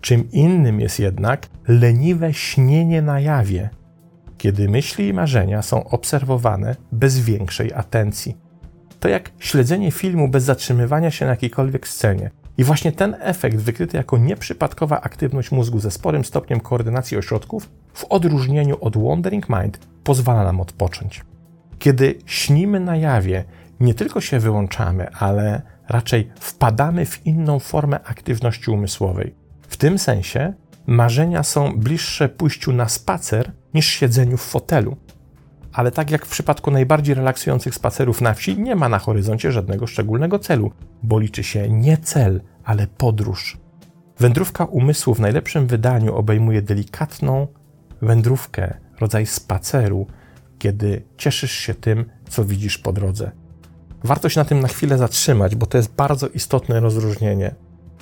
Czym 0.00 0.30
innym 0.32 0.80
jest 0.80 1.00
jednak 1.00 1.48
leniwe 1.68 2.34
śnienie 2.34 3.02
na 3.02 3.20
jawie, 3.20 3.70
kiedy 4.38 4.68
myśli 4.68 5.08
i 5.08 5.12
marzenia 5.12 5.62
są 5.62 5.84
obserwowane 5.84 6.76
bez 6.92 7.18
większej 7.18 7.72
atencji. 7.72 8.36
To 9.00 9.08
jak 9.08 9.30
śledzenie 9.38 9.90
filmu 9.90 10.28
bez 10.28 10.44
zatrzymywania 10.44 11.10
się 11.10 11.24
na 11.24 11.30
jakiejkolwiek 11.30 11.88
scenie. 11.88 12.30
I 12.58 12.64
właśnie 12.64 12.92
ten 12.92 13.16
efekt, 13.20 13.56
wykryty 13.56 13.96
jako 13.96 14.18
nieprzypadkowa 14.18 15.00
aktywność 15.00 15.50
mózgu 15.50 15.78
ze 15.78 15.90
sporym 15.90 16.24
stopniem 16.24 16.60
koordynacji 16.60 17.16
ośrodków, 17.16 17.70
w 17.94 18.04
odróżnieniu 18.04 18.76
od 18.80 18.96
Wandering 18.96 19.48
Mind, 19.48 19.78
pozwala 20.04 20.44
nam 20.44 20.60
odpocząć. 20.60 21.24
Kiedy 21.78 22.18
śnimy 22.26 22.80
na 22.80 22.96
jawie, 22.96 23.44
nie 23.80 23.94
tylko 23.94 24.20
się 24.20 24.38
wyłączamy, 24.38 25.10
ale 25.10 25.62
raczej 25.88 26.30
wpadamy 26.40 27.06
w 27.06 27.26
inną 27.26 27.58
formę 27.58 28.00
aktywności 28.04 28.70
umysłowej. 28.70 29.34
W 29.68 29.76
tym 29.76 29.98
sensie 29.98 30.52
marzenia 30.86 31.42
są 31.42 31.72
bliższe 31.76 32.28
pójściu 32.28 32.72
na 32.72 32.88
spacer 32.88 33.52
niż 33.74 33.86
siedzeniu 33.86 34.36
w 34.36 34.42
fotelu. 34.42 34.96
Ale 35.72 35.90
tak 35.90 36.10
jak 36.10 36.26
w 36.26 36.30
przypadku 36.30 36.70
najbardziej 36.70 37.14
relaksujących 37.14 37.74
spacerów 37.74 38.20
na 38.20 38.34
wsi, 38.34 38.60
nie 38.60 38.76
ma 38.76 38.88
na 38.88 38.98
horyzoncie 38.98 39.52
żadnego 39.52 39.86
szczególnego 39.86 40.38
celu, 40.38 40.70
bo 41.02 41.18
liczy 41.18 41.42
się 41.42 41.68
nie 41.70 41.96
cel, 41.96 42.40
ale 42.64 42.86
podróż. 42.86 43.56
Wędrówka 44.18 44.64
umysłu 44.64 45.14
w 45.14 45.20
najlepszym 45.20 45.66
wydaniu 45.66 46.14
obejmuje 46.14 46.62
delikatną 46.62 47.46
wędrówkę, 48.02 48.74
rodzaj 49.00 49.26
spaceru, 49.26 50.06
kiedy 50.58 51.02
cieszysz 51.16 51.52
się 51.52 51.74
tym, 51.74 52.04
co 52.28 52.44
widzisz 52.44 52.78
po 52.78 52.92
drodze. 52.92 53.30
Warto 54.04 54.28
się 54.28 54.40
na 54.40 54.44
tym 54.44 54.60
na 54.60 54.68
chwilę 54.68 54.98
zatrzymać, 54.98 55.56
bo 55.56 55.66
to 55.66 55.76
jest 55.76 55.94
bardzo 55.94 56.28
istotne 56.28 56.80
rozróżnienie. 56.80 57.54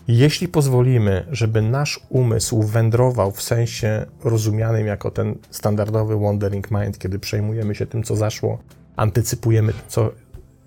Jeśli 0.09 0.49
pozwolimy, 0.49 1.27
żeby 1.31 1.63
nasz 1.63 2.01
umysł 2.09 2.63
wędrował 2.63 3.33
w 3.33 3.43
sensie 3.43 4.07
rozumianym 4.25 4.87
jako 4.87 5.11
ten 5.11 5.39
standardowy 5.51 6.19
wandering 6.19 6.71
mind, 6.71 6.99
kiedy 6.99 7.19
przejmujemy 7.19 7.75
się 7.75 7.87
tym, 7.87 8.03
co 8.03 8.17
zaszło, 8.17 8.59
antycypujemy, 8.97 9.73
co 9.89 10.13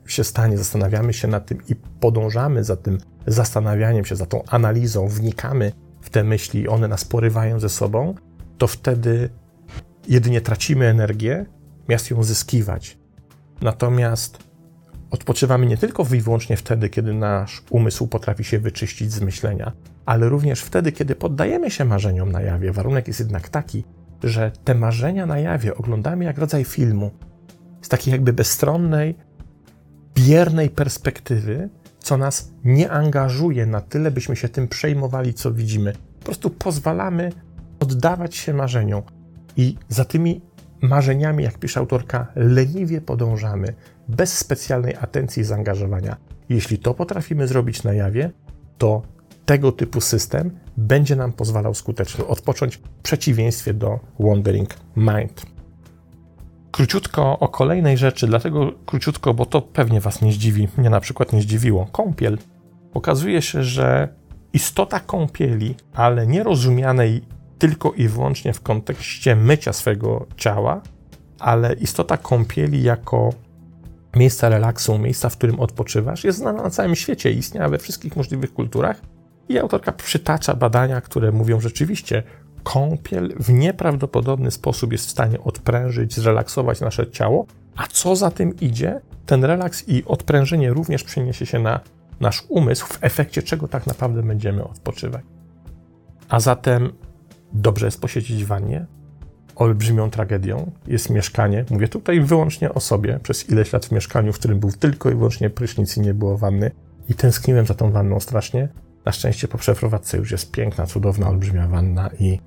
się 0.07 0.23
stanie, 0.23 0.57
zastanawiamy 0.57 1.13
się 1.13 1.27
nad 1.27 1.45
tym 1.45 1.57
i 1.69 1.75
podążamy 1.75 2.63
za 2.63 2.75
tym 2.75 2.97
zastanawianiem 3.27 4.05
się, 4.05 4.15
za 4.15 4.25
tą 4.25 4.43
analizą, 4.45 5.07
wnikamy 5.07 5.71
w 6.01 6.09
te 6.09 6.23
myśli, 6.23 6.67
one 6.67 6.87
nas 6.87 7.05
porywają 7.05 7.59
ze 7.59 7.69
sobą, 7.69 8.15
to 8.57 8.67
wtedy 8.67 9.29
jedynie 10.07 10.41
tracimy 10.41 10.85
energię, 10.85 11.45
miast 11.89 12.11
ją 12.11 12.23
zyskiwać. 12.23 12.97
Natomiast 13.61 14.46
odpoczywamy 15.11 15.65
nie 15.65 15.77
tylko 15.77 16.05
i 16.13 16.21
wyłącznie 16.21 16.57
wtedy, 16.57 16.89
kiedy 16.89 17.13
nasz 17.13 17.63
umysł 17.69 18.07
potrafi 18.07 18.43
się 18.43 18.59
wyczyścić 18.59 19.11
z 19.11 19.21
myślenia, 19.21 19.71
ale 20.05 20.29
również 20.29 20.61
wtedy, 20.61 20.91
kiedy 20.91 21.15
poddajemy 21.15 21.71
się 21.71 21.85
marzeniom 21.85 22.31
na 22.31 22.41
jawie. 22.41 22.71
Warunek 22.71 23.07
jest 23.07 23.19
jednak 23.19 23.49
taki, 23.49 23.83
że 24.23 24.51
te 24.63 24.75
marzenia 24.75 25.25
na 25.25 25.39
jawie 25.39 25.75
oglądamy 25.75 26.25
jak 26.25 26.37
rodzaj 26.37 26.63
filmu, 26.63 27.11
z 27.81 27.89
takiej 27.89 28.11
jakby 28.11 28.33
bezstronnej, 28.33 29.15
biernej 30.15 30.69
perspektywy, 30.69 31.69
co 31.99 32.17
nas 32.17 32.51
nie 32.63 32.91
angażuje 32.91 33.65
na 33.65 33.81
tyle, 33.81 34.11
byśmy 34.11 34.35
się 34.35 34.49
tym 34.49 34.67
przejmowali, 34.67 35.33
co 35.33 35.53
widzimy. 35.53 35.93
Po 36.19 36.25
prostu 36.25 36.49
pozwalamy 36.49 37.31
oddawać 37.79 38.35
się 38.35 38.53
marzeniom. 38.53 39.01
I 39.57 39.75
za 39.89 40.05
tymi 40.05 40.41
marzeniami, 40.81 41.43
jak 41.43 41.57
pisze 41.57 41.79
autorka, 41.79 42.27
leniwie 42.35 43.01
podążamy, 43.01 43.73
bez 44.09 44.37
specjalnej 44.37 44.95
atencji 44.95 45.41
i 45.41 45.45
zaangażowania. 45.45 46.17
Jeśli 46.49 46.77
to 46.77 46.93
potrafimy 46.93 47.47
zrobić 47.47 47.83
na 47.83 47.93
jawie, 47.93 48.31
to 48.77 49.01
tego 49.45 49.71
typu 49.71 50.01
system 50.01 50.51
będzie 50.77 51.15
nam 51.15 51.33
pozwalał 51.33 51.73
skutecznie 51.73 52.25
odpocząć 52.25 52.77
w 52.77 52.81
przeciwieństwie 52.81 53.73
do 53.73 53.99
Wandering 54.19 54.69
Mind. 54.95 55.45
Króciutko 56.71 57.39
o 57.39 57.47
kolejnej 57.47 57.97
rzeczy, 57.97 58.27
dlatego 58.27 58.71
króciutko, 58.85 59.33
bo 59.33 59.45
to 59.45 59.61
pewnie 59.61 60.01
Was 60.01 60.21
nie 60.21 60.31
zdziwi, 60.31 60.67
mnie 60.77 60.89
na 60.89 60.99
przykład 60.99 61.33
nie 61.33 61.41
zdziwiło. 61.41 61.87
Kąpiel. 61.91 62.37
Okazuje 62.93 63.41
się, 63.41 63.63
że 63.63 64.09
istota 64.53 64.99
kąpieli, 64.99 65.75
ale 65.93 66.27
nie 66.27 66.43
rozumianej 66.43 67.21
tylko 67.59 67.91
i 67.91 68.07
wyłącznie 68.07 68.53
w 68.53 68.61
kontekście 68.61 69.35
mycia 69.35 69.73
swego 69.73 70.25
ciała, 70.35 70.81
ale 71.39 71.73
istota 71.73 72.17
kąpieli 72.17 72.83
jako 72.83 73.29
miejsca 74.15 74.49
relaksu, 74.49 74.99
miejsca, 74.99 75.29
w 75.29 75.37
którym 75.37 75.59
odpoczywasz, 75.59 76.23
jest 76.23 76.37
znana 76.37 76.63
na 76.63 76.69
całym 76.69 76.95
świecie, 76.95 77.31
istniała 77.31 77.69
we 77.69 77.77
wszystkich 77.77 78.15
możliwych 78.15 78.53
kulturach. 78.53 79.01
I 79.49 79.59
autorka 79.59 79.91
przytacza 79.91 80.55
badania, 80.55 81.01
które 81.01 81.31
mówią 81.31 81.59
rzeczywiście, 81.59 82.23
kąpiel 82.63 83.33
w 83.39 83.49
nieprawdopodobny 83.53 84.51
sposób 84.51 84.91
jest 84.91 85.05
w 85.07 85.09
stanie 85.09 85.39
odprężyć, 85.39 86.15
zrelaksować 86.15 86.81
nasze 86.81 87.11
ciało, 87.11 87.45
a 87.75 87.87
co 87.87 88.15
za 88.15 88.31
tym 88.31 88.59
idzie, 88.59 89.01
ten 89.25 89.43
relaks 89.43 89.87
i 89.87 90.05
odprężenie 90.05 90.73
również 90.73 91.03
przeniesie 91.03 91.45
się 91.45 91.59
na 91.59 91.79
nasz 92.19 92.43
umysł, 92.49 92.87
w 92.87 92.97
efekcie 93.01 93.43
czego 93.43 93.67
tak 93.67 93.87
naprawdę 93.87 94.23
będziemy 94.23 94.63
odpoczywać. 94.63 95.21
A 96.29 96.39
zatem 96.39 96.93
dobrze 97.53 97.85
jest 97.85 98.01
posiedzieć 98.01 98.43
w 98.43 98.47
wannie. 98.47 98.85
Olbrzymią 99.57 100.09
tragedią 100.09 100.71
jest 100.87 101.09
mieszkanie. 101.09 101.65
Mówię 101.69 101.87
tutaj 101.87 102.21
wyłącznie 102.21 102.73
o 102.73 102.79
sobie. 102.79 103.19
Przez 103.23 103.49
ileś 103.49 103.73
lat 103.73 103.85
w 103.85 103.91
mieszkaniu, 103.91 104.33
w 104.33 104.39
którym 104.39 104.59
był 104.59 104.71
tylko 104.71 105.11
i 105.11 105.15
wyłącznie 105.15 105.49
prysznic 105.49 105.97
i 105.97 106.01
nie 106.01 106.13
było 106.13 106.37
wanny. 106.37 106.71
I 107.09 107.13
tęskniłem 107.13 107.65
za 107.65 107.73
tą 107.73 107.91
wanną 107.91 108.19
strasznie. 108.19 108.69
Na 109.05 109.11
szczęście 109.11 109.47
po 109.47 109.57
przeprowadzce 109.57 110.17
już 110.17 110.31
jest 110.31 110.51
piękna, 110.51 110.85
cudowna, 110.85 111.29
olbrzymia 111.29 111.67
wanna 111.67 112.09
i 112.19 112.39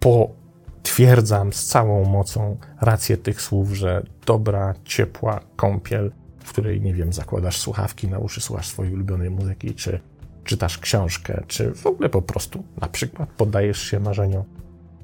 potwierdzam 0.00 1.52
z 1.52 1.66
całą 1.66 2.04
mocą 2.04 2.56
rację 2.80 3.16
tych 3.16 3.42
słów, 3.42 3.72
że 3.72 4.02
dobra, 4.26 4.74
ciepła 4.84 5.40
kąpiel, 5.56 6.12
w 6.38 6.48
której, 6.48 6.80
nie 6.80 6.94
wiem, 6.94 7.12
zakładasz 7.12 7.58
słuchawki 7.58 8.08
na 8.08 8.18
uszy, 8.18 8.40
słuchasz 8.40 8.68
swojej 8.68 8.94
ulubionej 8.94 9.30
muzyki, 9.30 9.74
czy 9.74 10.00
czytasz 10.44 10.78
książkę, 10.78 11.42
czy 11.46 11.74
w 11.74 11.86
ogóle 11.86 12.08
po 12.08 12.22
prostu 12.22 12.64
na 12.80 12.88
przykład 12.88 13.28
poddajesz 13.28 13.82
się 13.82 14.00
marzeniu 14.00 14.44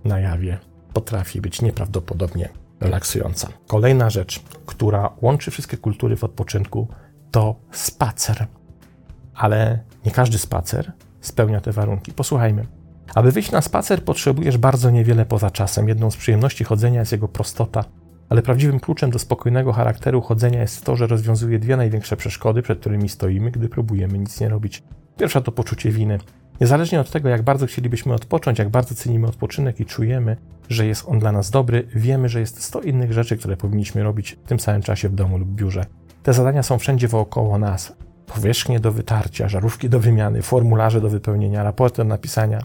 na 0.04 0.20
jawie, 0.20 0.58
potrafi 0.92 1.40
być 1.40 1.62
nieprawdopodobnie 1.62 2.48
relaksująca. 2.80 3.48
Kolejna 3.66 4.10
rzecz, 4.10 4.42
która 4.66 5.10
łączy 5.22 5.50
wszystkie 5.50 5.76
kultury 5.76 6.16
w 6.16 6.24
odpoczynku, 6.24 6.88
to 7.30 7.56
spacer. 7.70 8.46
Ale 9.34 9.78
nie 10.06 10.12
każdy 10.12 10.38
spacer 10.38 10.92
spełnia 11.20 11.60
te 11.60 11.72
warunki. 11.72 12.12
Posłuchajmy. 12.12 12.66
Aby 13.14 13.32
wyjść 13.32 13.50
na 13.50 13.62
spacer, 13.62 14.04
potrzebujesz 14.04 14.58
bardzo 14.58 14.90
niewiele 14.90 15.26
poza 15.26 15.50
czasem. 15.50 15.88
Jedną 15.88 16.10
z 16.10 16.16
przyjemności 16.16 16.64
chodzenia 16.64 17.00
jest 17.00 17.12
jego 17.12 17.28
prostota, 17.28 17.84
ale 18.28 18.42
prawdziwym 18.42 18.80
kluczem 18.80 19.10
do 19.10 19.18
spokojnego 19.18 19.72
charakteru 19.72 20.20
chodzenia 20.20 20.60
jest 20.60 20.84
to, 20.84 20.96
że 20.96 21.06
rozwiązuje 21.06 21.58
dwie 21.58 21.76
największe 21.76 22.16
przeszkody, 22.16 22.62
przed 22.62 22.80
którymi 22.80 23.08
stoimy, 23.08 23.50
gdy 23.50 23.68
próbujemy 23.68 24.18
nic 24.18 24.40
nie 24.40 24.48
robić. 24.48 24.82
Pierwsza 25.16 25.40
to 25.40 25.52
poczucie 25.52 25.90
winy. 25.90 26.18
Niezależnie 26.62 27.00
od 27.00 27.10
tego, 27.10 27.28
jak 27.28 27.42
bardzo 27.42 27.66
chcielibyśmy 27.66 28.14
odpocząć, 28.14 28.58
jak 28.58 28.68
bardzo 28.68 28.94
cenimy 28.94 29.26
odpoczynek 29.26 29.80
i 29.80 29.84
czujemy, 29.84 30.36
że 30.68 30.86
jest 30.86 31.08
on 31.08 31.18
dla 31.18 31.32
nas 31.32 31.50
dobry, 31.50 31.86
wiemy, 31.94 32.28
że 32.28 32.40
jest 32.40 32.62
100 32.62 32.80
innych 32.80 33.12
rzeczy, 33.12 33.36
które 33.36 33.56
powinniśmy 33.56 34.02
robić 34.02 34.38
w 34.44 34.48
tym 34.48 34.60
samym 34.60 34.82
czasie 34.82 35.08
w 35.08 35.14
domu 35.14 35.38
lub 35.38 35.48
biurze. 35.48 35.86
Te 36.22 36.32
zadania 36.32 36.62
są 36.62 36.78
wszędzie 36.78 37.08
wokoło 37.08 37.58
nas. 37.58 37.96
Powierzchnie 38.26 38.80
do 38.80 38.92
wytarcia, 38.92 39.48
żarówki 39.48 39.88
do 39.88 40.00
wymiany, 40.00 40.42
formularze 40.42 41.00
do 41.00 41.08
wypełnienia, 41.08 41.62
raporty 41.62 41.96
do 41.96 42.04
napisania. 42.04 42.62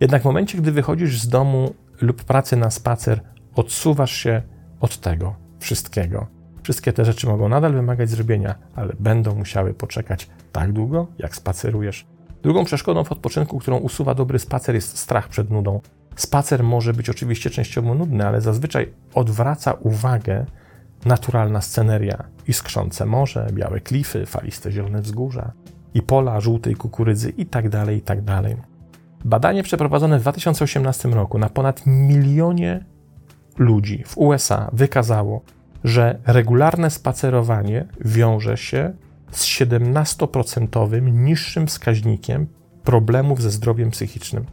Jednak 0.00 0.22
w 0.22 0.24
momencie, 0.24 0.58
gdy 0.58 0.72
wychodzisz 0.72 1.20
z 1.20 1.28
domu 1.28 1.74
lub 2.00 2.24
pracy 2.24 2.56
na 2.56 2.70
spacer, 2.70 3.20
odsuwasz 3.54 4.12
się 4.12 4.42
od 4.80 5.00
tego 5.00 5.34
wszystkiego. 5.58 6.26
Wszystkie 6.62 6.92
te 6.92 7.04
rzeczy 7.04 7.26
mogą 7.26 7.48
nadal 7.48 7.72
wymagać 7.72 8.10
zrobienia, 8.10 8.54
ale 8.74 8.92
będą 9.00 9.34
musiały 9.34 9.74
poczekać 9.74 10.28
tak 10.52 10.72
długo, 10.72 11.06
jak 11.18 11.36
spacerujesz. 11.36 12.15
Drugą 12.42 12.64
przeszkodą 12.64 13.04
w 13.04 13.12
odpoczynku, 13.12 13.58
którą 13.58 13.78
usuwa 13.78 14.14
dobry 14.14 14.38
spacer, 14.38 14.74
jest 14.74 14.98
strach 14.98 15.28
przed 15.28 15.50
nudą. 15.50 15.80
Spacer 16.16 16.64
może 16.64 16.92
być 16.92 17.10
oczywiście 17.10 17.50
częściowo 17.50 17.94
nudny, 17.94 18.26
ale 18.26 18.40
zazwyczaj 18.40 18.92
odwraca 19.14 19.72
uwagę 19.72 20.46
naturalna 21.04 21.60
sceneria. 21.60 22.24
Iskrzące 22.48 23.06
morze, 23.06 23.46
białe 23.52 23.80
klify, 23.80 24.26
faliste 24.26 24.72
zielone 24.72 25.02
wzgórza 25.02 25.52
i 25.94 26.02
pola 26.02 26.40
żółtej 26.40 26.74
kukurydzy 26.74 27.30
itd., 27.30 27.70
tak 27.70 27.88
itd. 27.88 28.22
Tak 28.24 28.56
Badanie 29.24 29.62
przeprowadzone 29.62 30.18
w 30.18 30.22
2018 30.22 31.08
roku 31.08 31.38
na 31.38 31.48
ponad 31.48 31.82
milionie 31.86 32.84
ludzi 33.58 34.02
w 34.06 34.18
USA 34.18 34.70
wykazało, 34.72 35.42
że 35.84 36.18
regularne 36.26 36.90
spacerowanie 36.90 37.86
wiąże 38.04 38.56
się 38.56 38.92
z 39.30 39.44
17% 39.44 41.12
niższym 41.12 41.66
wskaźnikiem 41.66 42.46
problemów 42.84 43.42
ze 43.42 43.50
zdrowiem 43.50 43.90
psychicznym. 43.90 44.44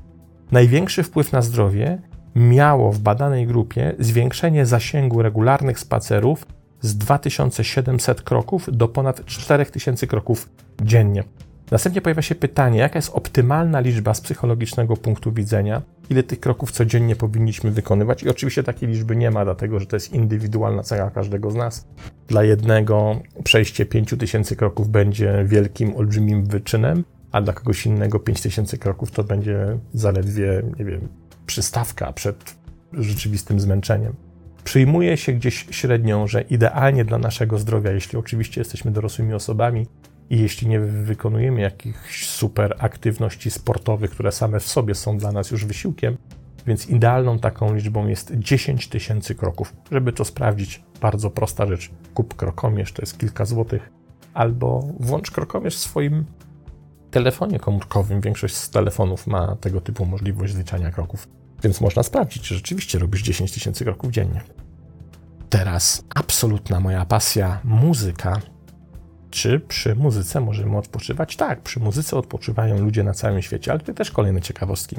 Największy 0.52 1.04
wpływ 1.04 1.32
na 1.32 1.42
zdrowie 1.42 2.02
miało 2.36 2.92
w 2.92 3.00
badanej 3.00 3.48
grupie 3.48 3.96
zwiększenie 4.00 4.66
zasięgu 4.66 5.22
regularnych 5.22 5.80
spacerów 5.80 6.46
z 6.82 6.98
2700 6.98 8.22
kroków 8.22 8.70
do 8.72 8.88
ponad 8.88 9.26
4000 9.26 10.08
kroków 10.08 10.50
dziennie. 10.82 11.24
Następnie 11.72 12.02
pojawia 12.02 12.22
się 12.22 12.36
pytanie, 12.36 12.80
jaka 12.80 12.98
jest 12.98 13.10
optymalna 13.14 13.80
liczba 13.80 14.14
z 14.14 14.22
psychologicznego 14.22 14.98
punktu 14.98 15.32
widzenia, 15.32 15.82
ile 16.10 16.24
tych 16.24 16.40
kroków 16.40 16.72
codziennie 16.72 17.16
powinniśmy 17.16 17.72
wykonywać. 17.72 18.24
I 18.24 18.30
oczywiście 18.30 18.64
takiej 18.64 18.90
liczby 18.90 19.16
nie 19.16 19.32
ma, 19.32 19.46
dlatego 19.46 19.80
że 19.80 19.86
to 19.86 19.96
jest 19.96 20.14
indywidualna 20.14 20.84
cecha 20.84 21.10
każdego 21.10 21.52
z 21.52 21.56
nas. 21.56 21.88
Dla 22.28 22.44
jednego 22.44 23.20
przejście 23.44 23.86
5000 23.86 24.56
kroków 24.56 24.90
będzie 24.90 25.46
wielkim, 25.48 25.96
olbrzymim 25.96 26.46
wyczynem, 26.46 27.04
a 27.32 27.42
dla 27.42 27.54
kogoś 27.54 27.86
innego 27.86 28.20
5000 28.20 28.78
kroków 28.78 29.12
to 29.12 29.24
będzie 29.24 29.78
zaledwie, 29.94 30.64
nie 30.80 30.86
wiem, 30.86 31.08
przystawka 31.46 32.14
przed 32.14 32.56
rzeczywistym 32.94 33.60
zmęczeniem. 33.60 34.14
Przyjmuje 34.64 35.18
się 35.18 35.34
gdzieś 35.34 35.66
średnią, 35.72 36.28
że 36.28 36.42
idealnie 36.42 37.06
dla 37.06 37.18
naszego 37.18 37.60
zdrowia, 37.60 37.92
jeśli 37.92 38.18
oczywiście 38.18 38.62
jesteśmy 38.62 38.92
dorosłymi 38.92 39.34
osobami 39.34 39.88
i 40.30 40.40
jeśli 40.40 40.68
nie 40.68 40.80
wykonujemy 40.80 41.62
jakichś 41.62 42.28
super 42.28 42.76
aktywności 42.80 43.52
sportowych, 43.52 44.12
które 44.12 44.32
same 44.32 44.60
w 44.60 44.68
sobie 44.68 44.96
są 44.96 45.18
dla 45.18 45.32
nas 45.32 45.52
już 45.52 45.66
wysiłkiem, 45.66 46.18
więc 46.68 46.90
idealną 46.90 47.40
taką 47.40 47.74
liczbą 47.74 48.08
jest 48.08 48.32
10 48.36 48.88
tysięcy 48.88 49.36
kroków. 49.36 49.74
Żeby 49.92 50.14
to 50.14 50.26
sprawdzić, 50.26 50.84
bardzo 51.02 51.30
prosta 51.30 51.68
rzecz. 51.68 51.92
Kup 52.14 52.36
krokomierz, 52.36 52.92
to 52.94 53.02
jest 53.02 53.18
kilka 53.18 53.46
złotych, 53.46 53.90
albo 54.34 54.88
włącz 55.00 55.32
krokomierz 55.32 55.76
w 55.76 55.80
swoim 55.80 56.26
telefonie 57.12 57.60
komórkowym. 57.60 58.22
Większość 58.22 58.56
z 58.56 58.70
telefonów 58.70 59.28
ma 59.28 59.56
tego 59.56 59.82
typu 59.82 60.06
możliwość 60.06 60.54
zliczania 60.54 60.92
kroków, 60.92 61.28
więc 61.64 61.82
można 61.82 62.04
sprawdzić, 62.04 62.44
czy 62.44 62.56
rzeczywiście 62.56 63.00
robisz 63.00 63.22
10 63.22 63.52
tysięcy 63.52 63.84
kroków 63.84 64.12
dziennie. 64.12 64.42
Teraz 65.50 66.04
absolutna 66.16 66.80
moja 66.80 67.06
pasja 67.06 67.60
muzyka. 67.64 68.42
Czy 69.30 69.60
przy 69.60 69.96
muzyce 69.96 70.42
możemy 70.42 70.78
odpoczywać? 70.78 71.36
Tak, 71.36 71.62
przy 71.62 71.80
muzyce 71.80 72.18
odpoczywają 72.18 72.78
ludzie 72.78 73.04
na 73.04 73.14
całym 73.14 73.42
świecie, 73.42 73.72
ale 73.72 73.80
to 73.80 73.94
też 73.94 74.12
kolejne 74.12 74.42
ciekawostki. 74.42 74.96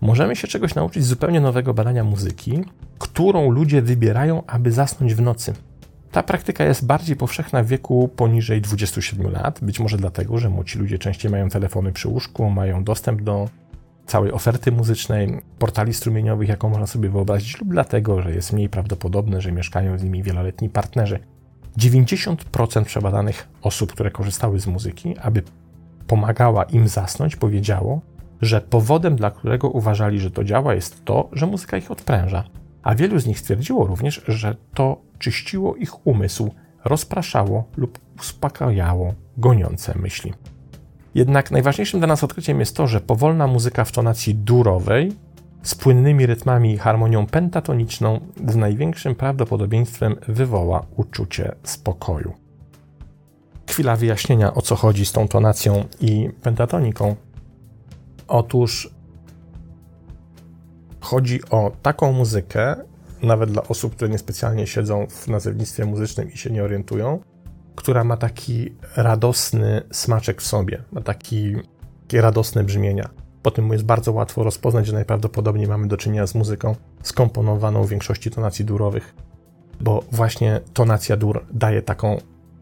Możemy 0.00 0.36
się 0.36 0.48
czegoś 0.48 0.74
nauczyć 0.74 1.04
zupełnie 1.04 1.40
nowego 1.40 1.74
badania 1.74 2.04
muzyki, 2.04 2.64
którą 2.98 3.50
ludzie 3.50 3.82
wybierają, 3.82 4.42
aby 4.46 4.72
zasnąć 4.72 5.14
w 5.14 5.20
nocy. 5.20 5.54
Ta 6.12 6.22
praktyka 6.22 6.64
jest 6.64 6.86
bardziej 6.86 7.16
powszechna 7.16 7.62
w 7.62 7.66
wieku 7.66 8.08
poniżej 8.16 8.60
27 8.60 9.32
lat, 9.32 9.58
być 9.62 9.80
może 9.80 9.96
dlatego, 9.96 10.38
że 10.38 10.50
młodzi 10.50 10.78
ludzie 10.78 10.98
częściej 10.98 11.30
mają 11.30 11.48
telefony 11.48 11.92
przy 11.92 12.08
łóżku, 12.08 12.50
mają 12.50 12.84
dostęp 12.84 13.22
do 13.22 13.48
całej 14.06 14.32
oferty 14.32 14.72
muzycznej, 14.72 15.40
portali 15.58 15.94
strumieniowych, 15.94 16.48
jaką 16.48 16.68
można 16.68 16.86
sobie 16.86 17.08
wyobrazić, 17.08 17.60
lub 17.60 17.68
dlatego, 17.70 18.22
że 18.22 18.32
jest 18.32 18.52
mniej 18.52 18.68
prawdopodobne, 18.68 19.40
że 19.40 19.52
mieszkają 19.52 19.98
z 19.98 20.02
nimi 20.02 20.22
wieloletni 20.22 20.68
partnerzy. 20.68 21.18
90% 21.78 22.84
przebadanych 22.84 23.48
osób, 23.62 23.92
które 23.92 24.10
korzystały 24.10 24.60
z 24.60 24.66
muzyki, 24.66 25.18
aby 25.18 25.42
pomagała 26.06 26.64
im 26.64 26.88
zasnąć, 26.88 27.36
powiedziało, 27.36 28.00
że 28.42 28.60
powodem, 28.60 29.16
dla 29.16 29.30
którego 29.30 29.70
uważali, 29.70 30.20
że 30.20 30.30
to 30.30 30.44
działa, 30.44 30.74
jest 30.74 31.04
to, 31.04 31.28
że 31.32 31.46
muzyka 31.46 31.76
ich 31.76 31.90
odpręża. 31.90 32.44
A 32.82 32.94
wielu 32.94 33.18
z 33.18 33.26
nich 33.26 33.40
stwierdziło 33.40 33.86
również, 33.86 34.22
że 34.28 34.56
to 34.74 35.00
czyściło 35.18 35.76
ich 35.76 36.06
umysł, 36.06 36.50
rozpraszało 36.84 37.64
lub 37.76 37.98
uspokajało 38.20 39.14
goniące 39.36 39.98
myśli. 39.98 40.32
Jednak 41.14 41.50
najważniejszym 41.50 42.00
dla 42.00 42.06
nas 42.06 42.24
odkryciem 42.24 42.60
jest 42.60 42.76
to, 42.76 42.86
że 42.86 43.00
powolna 43.00 43.46
muzyka 43.46 43.84
w 43.84 43.92
tonacji 43.92 44.34
durowej, 44.34 45.12
z 45.62 45.74
płynnymi 45.74 46.26
rytmami 46.26 46.72
i 46.72 46.78
harmonią 46.78 47.26
pentatoniczną, 47.26 48.20
z 48.48 48.56
największym 48.56 49.14
prawdopodobieństwem 49.14 50.16
wywoła 50.28 50.86
uczucie 50.96 51.54
spokoju. 51.62 52.32
Chwila 53.70 53.96
wyjaśnienia, 53.96 54.54
o 54.54 54.62
co 54.62 54.76
chodzi 54.76 55.06
z 55.06 55.12
tą 55.12 55.28
tonacją 55.28 55.84
i 56.00 56.30
pentatoniką. 56.42 57.16
Otóż 58.28 58.90
chodzi 61.00 61.40
o 61.50 61.72
taką 61.82 62.12
muzykę, 62.12 62.76
nawet 63.22 63.50
dla 63.50 63.62
osób, 63.62 63.94
które 63.96 64.10
niespecjalnie 64.10 64.66
siedzą 64.66 65.06
w 65.10 65.28
nazewnictwie 65.28 65.84
muzycznym 65.84 66.32
i 66.32 66.36
się 66.36 66.50
nie 66.50 66.64
orientują, 66.64 67.20
która 67.76 68.04
ma 68.04 68.16
taki 68.16 68.74
radosny 68.96 69.82
smaczek 69.92 70.42
w 70.42 70.46
sobie, 70.46 70.82
ma 70.92 71.00
taki, 71.00 71.54
takie 72.02 72.20
radosne 72.20 72.64
brzmienia. 72.64 73.08
Po 73.42 73.50
tym 73.50 73.72
jest 73.72 73.84
bardzo 73.84 74.12
łatwo 74.12 74.44
rozpoznać, 74.44 74.86
że 74.86 74.92
najprawdopodobniej 74.92 75.68
mamy 75.68 75.88
do 75.88 75.96
czynienia 75.96 76.26
z 76.26 76.34
muzyką 76.34 76.74
skomponowaną 77.02 77.84
w 77.84 77.88
większości 77.88 78.30
tonacji 78.30 78.64
durowych, 78.64 79.14
bo 79.80 80.04
właśnie 80.12 80.60
tonacja 80.72 81.16
dur 81.16 81.44
daje 81.52 81.82
taką, 81.82 82.18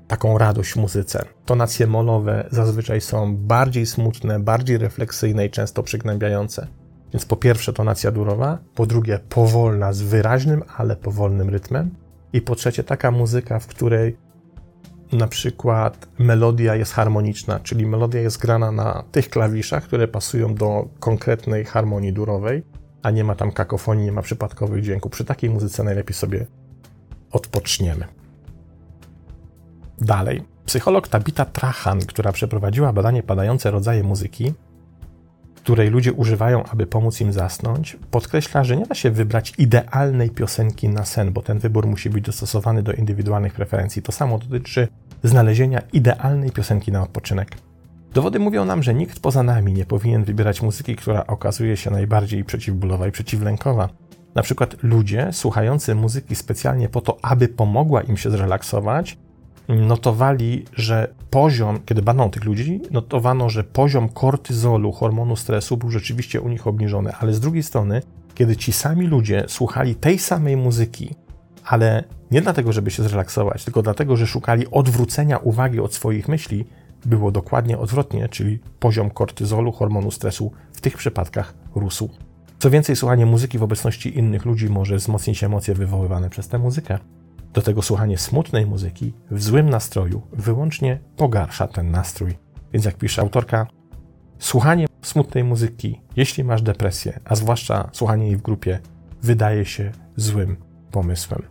taką 0.08 0.38
radość 0.38 0.76
muzyce. 0.76 1.24
Tonacje 1.44 1.86
molowe 1.86 2.48
zazwyczaj 2.50 3.00
są 3.00 3.36
bardziej 3.36 3.86
smutne, 3.86 4.40
bardziej 4.40 4.78
refleksyjne 4.78 5.46
i 5.46 5.50
często 5.50 5.82
przygnębiające. 5.82 6.66
Więc 7.12 7.24
po 7.24 7.36
pierwsze 7.36 7.72
tonacja 7.72 8.10
durowa, 8.10 8.58
po 8.74 8.86
drugie 8.86 9.18
powolna 9.28 9.92
z 9.92 10.02
wyraźnym, 10.02 10.62
ale 10.76 10.96
powolnym 10.96 11.48
rytmem 11.48 11.90
i 12.32 12.40
po 12.40 12.54
trzecie 12.54 12.84
taka 12.84 13.10
muzyka, 13.10 13.58
w 13.58 13.66
której 13.66 14.16
na 15.12 15.28
przykład 15.28 16.08
melodia 16.18 16.74
jest 16.76 16.92
harmoniczna, 16.92 17.60
czyli 17.60 17.86
melodia 17.86 18.20
jest 18.20 18.38
grana 18.38 18.72
na 18.72 19.04
tych 19.12 19.30
klawiszach, 19.30 19.84
które 19.84 20.08
pasują 20.08 20.54
do 20.54 20.88
konkretnej 21.00 21.64
harmonii 21.64 22.12
durowej, 22.12 22.62
a 23.02 23.10
nie 23.10 23.24
ma 23.24 23.34
tam 23.34 23.52
kakofonii, 23.52 24.04
nie 24.04 24.12
ma 24.12 24.22
przypadkowych 24.22 24.82
dźwięków. 24.82 25.12
Przy 25.12 25.24
takiej 25.24 25.50
muzyce 25.50 25.82
najlepiej 25.82 26.14
sobie 26.14 26.46
odpoczniemy. 27.30 28.23
Dalej. 30.00 30.42
Psycholog 30.66 31.08
Tabita 31.08 31.44
Trahan, 31.44 31.98
która 32.00 32.32
przeprowadziła 32.32 32.92
badanie 32.92 33.22
padające 33.22 33.70
rodzaje 33.70 34.02
muzyki, 34.02 34.54
której 35.54 35.90
ludzie 35.90 36.12
używają, 36.12 36.64
aby 36.64 36.86
pomóc 36.86 37.20
im 37.20 37.32
zasnąć, 37.32 37.96
podkreśla, 38.10 38.64
że 38.64 38.76
nie 38.76 38.86
da 38.86 38.94
się 38.94 39.10
wybrać 39.10 39.52
idealnej 39.58 40.30
piosenki 40.30 40.88
na 40.88 41.04
sen, 41.04 41.32
bo 41.32 41.42
ten 41.42 41.58
wybór 41.58 41.86
musi 41.86 42.10
być 42.10 42.24
dostosowany 42.24 42.82
do 42.82 42.92
indywidualnych 42.92 43.54
preferencji. 43.54 44.02
To 44.02 44.12
samo 44.12 44.38
dotyczy 44.38 44.88
znalezienia 45.22 45.82
idealnej 45.92 46.50
piosenki 46.50 46.92
na 46.92 47.02
odpoczynek. 47.02 47.56
Dowody 48.14 48.38
mówią 48.38 48.64
nam, 48.64 48.82
że 48.82 48.94
nikt 48.94 49.20
poza 49.20 49.42
nami 49.42 49.72
nie 49.72 49.86
powinien 49.86 50.24
wybierać 50.24 50.62
muzyki, 50.62 50.96
która 50.96 51.26
okazuje 51.26 51.76
się 51.76 51.90
najbardziej 51.90 52.44
przeciwbólowa 52.44 53.06
i 53.06 53.12
przeciwlękowa. 53.12 53.88
Na 54.34 54.42
przykład 54.42 54.76
ludzie 54.82 55.28
słuchający 55.32 55.94
muzyki 55.94 56.34
specjalnie 56.34 56.88
po 56.88 57.00
to, 57.00 57.18
aby 57.22 57.48
pomogła 57.48 58.02
im 58.02 58.16
się 58.16 58.30
zrelaksować, 58.30 59.18
notowali, 59.68 60.64
że 60.72 61.14
poziom, 61.30 61.78
kiedy 61.86 62.02
badano 62.02 62.28
tych 62.28 62.44
ludzi, 62.44 62.80
notowano, 62.90 63.50
że 63.50 63.64
poziom 63.64 64.08
kortyzolu, 64.08 64.92
hormonu 64.92 65.36
stresu 65.36 65.76
był 65.76 65.90
rzeczywiście 65.90 66.40
u 66.40 66.48
nich 66.48 66.66
obniżony, 66.66 67.12
ale 67.20 67.32
z 67.32 67.40
drugiej 67.40 67.62
strony, 67.62 68.02
kiedy 68.34 68.56
ci 68.56 68.72
sami 68.72 69.06
ludzie 69.06 69.44
słuchali 69.48 69.94
tej 69.94 70.18
samej 70.18 70.56
muzyki, 70.56 71.14
ale 71.64 72.04
nie 72.30 72.42
dlatego, 72.42 72.72
żeby 72.72 72.90
się 72.90 73.02
zrelaksować, 73.02 73.64
tylko 73.64 73.82
dlatego, 73.82 74.16
że 74.16 74.26
szukali 74.26 74.66
odwrócenia 74.70 75.38
uwagi 75.38 75.80
od 75.80 75.94
swoich 75.94 76.28
myśli, 76.28 76.64
było 77.06 77.30
dokładnie 77.30 77.78
odwrotnie, 77.78 78.28
czyli 78.28 78.58
poziom 78.80 79.10
kortyzolu, 79.10 79.72
hormonu 79.72 80.10
stresu 80.10 80.52
w 80.72 80.80
tych 80.80 80.96
przypadkach 80.96 81.54
rósł. 81.74 82.10
Co 82.58 82.70
więcej, 82.70 82.96
słuchanie 82.96 83.26
muzyki 83.26 83.58
w 83.58 83.62
obecności 83.62 84.18
innych 84.18 84.44
ludzi 84.44 84.68
może 84.68 84.96
wzmocnić 84.96 85.44
emocje 85.44 85.74
wywoływane 85.74 86.30
przez 86.30 86.48
tę 86.48 86.58
muzykę. 86.58 86.98
Do 87.54 87.62
tego 87.62 87.82
słuchanie 87.82 88.18
smutnej 88.18 88.66
muzyki 88.66 89.14
w 89.30 89.42
złym 89.42 89.70
nastroju 89.70 90.22
wyłącznie 90.32 90.98
pogarsza 91.16 91.68
ten 91.68 91.90
nastrój. 91.90 92.38
Więc 92.72 92.84
jak 92.84 92.96
pisze 92.96 93.22
autorka, 93.22 93.66
słuchanie 94.38 94.86
smutnej 95.02 95.44
muzyki, 95.44 96.00
jeśli 96.16 96.44
masz 96.44 96.62
depresję, 96.62 97.20
a 97.24 97.34
zwłaszcza 97.34 97.88
słuchanie 97.92 98.26
jej 98.26 98.36
w 98.36 98.42
grupie, 98.42 98.80
wydaje 99.22 99.64
się 99.64 99.92
złym 100.16 100.56
pomysłem. 100.90 101.42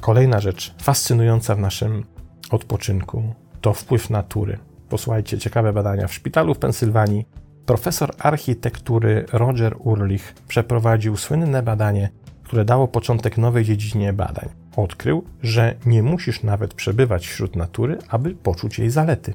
Kolejna 0.00 0.40
rzecz 0.40 0.74
fascynująca 0.82 1.54
w 1.54 1.58
naszym 1.58 2.04
odpoczynku 2.50 3.34
to 3.60 3.72
wpływ 3.72 4.10
natury. 4.10 4.58
Posłuchajcie, 4.88 5.38
ciekawe 5.38 5.72
badania. 5.72 6.08
W 6.08 6.14
szpitalu 6.14 6.54
w 6.54 6.58
Pensylwanii 6.58 7.28
profesor 7.66 8.14
architektury 8.18 9.24
Roger 9.32 9.76
Urlich 9.78 10.34
przeprowadził 10.48 11.16
słynne 11.16 11.62
badanie, 11.62 12.10
które 12.42 12.64
dało 12.64 12.88
początek 12.88 13.38
nowej 13.38 13.64
dziedzinie 13.64 14.12
badań. 14.12 14.67
Odkrył, 14.78 15.24
że 15.42 15.74
nie 15.86 16.02
musisz 16.02 16.42
nawet 16.42 16.74
przebywać 16.74 17.26
wśród 17.26 17.56
natury, 17.56 17.98
aby 18.08 18.34
poczuć 18.34 18.78
jej 18.78 18.90
zalety. 18.90 19.34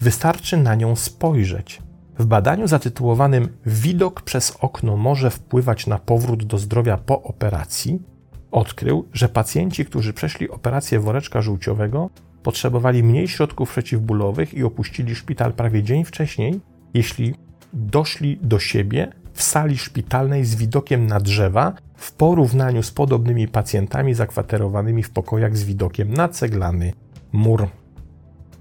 Wystarczy 0.00 0.56
na 0.56 0.74
nią 0.74 0.96
spojrzeć. 0.96 1.82
W 2.18 2.26
badaniu 2.26 2.66
zatytułowanym 2.66 3.48
Widok 3.66 4.22
przez 4.22 4.56
okno 4.60 4.96
może 4.96 5.30
wpływać 5.30 5.86
na 5.86 5.98
powrót 5.98 6.44
do 6.44 6.58
zdrowia 6.58 6.96
po 6.96 7.22
operacji 7.22 8.02
odkrył, 8.50 9.08
że 9.12 9.28
pacjenci, 9.28 9.84
którzy 9.84 10.12
przeszli 10.12 10.50
operację 10.50 11.00
woreczka 11.00 11.42
żółciowego, 11.42 12.10
potrzebowali 12.42 13.02
mniej 13.02 13.28
środków 13.28 13.70
przeciwbólowych 13.70 14.54
i 14.54 14.64
opuścili 14.64 15.14
szpital 15.14 15.52
prawie 15.52 15.82
dzień 15.82 16.04
wcześniej, 16.04 16.60
jeśli 16.94 17.34
doszli 17.72 18.38
do 18.42 18.58
siebie 18.58 19.12
w 19.36 19.42
sali 19.42 19.78
szpitalnej 19.78 20.44
z 20.44 20.54
widokiem 20.54 21.06
na 21.06 21.20
drzewa 21.20 21.72
w 21.96 22.12
porównaniu 22.12 22.82
z 22.82 22.90
podobnymi 22.90 23.48
pacjentami 23.48 24.14
zakwaterowanymi 24.14 25.02
w 25.02 25.10
pokojach 25.10 25.56
z 25.56 25.64
widokiem 25.64 26.14
na 26.14 26.28
ceglany 26.28 26.92
mur. 27.32 27.68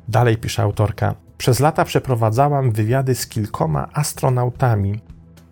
Dalej 0.07 0.37
pisze 0.37 0.63
autorka. 0.63 1.15
Przez 1.37 1.59
lata 1.59 1.85
przeprowadzałam 1.85 2.71
wywiady 2.71 3.15
z 3.15 3.27
kilkoma 3.27 3.89
astronautami 3.93 4.99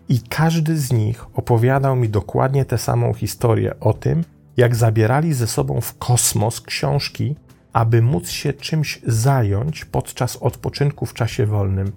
i 0.08 0.20
każdy 0.20 0.78
z 0.78 0.92
nich 0.92 1.26
opowiadał 1.34 1.96
mi 1.96 2.08
dokładnie 2.08 2.64
tę 2.64 2.78
samą 2.78 3.14
historię 3.14 3.80
o 3.80 3.92
tym, 3.92 4.24
jak 4.56 4.76
zabierali 4.76 5.34
ze 5.34 5.46
sobą 5.46 5.80
w 5.80 5.98
kosmos 5.98 6.60
książki, 6.60 7.36
aby 7.72 8.02
móc 8.02 8.30
się 8.30 8.52
czymś 8.52 9.00
zająć 9.06 9.84
podczas 9.84 10.36
odpoczynku 10.36 11.06
w 11.06 11.14
czasie 11.14 11.46
wolnym, 11.46 11.92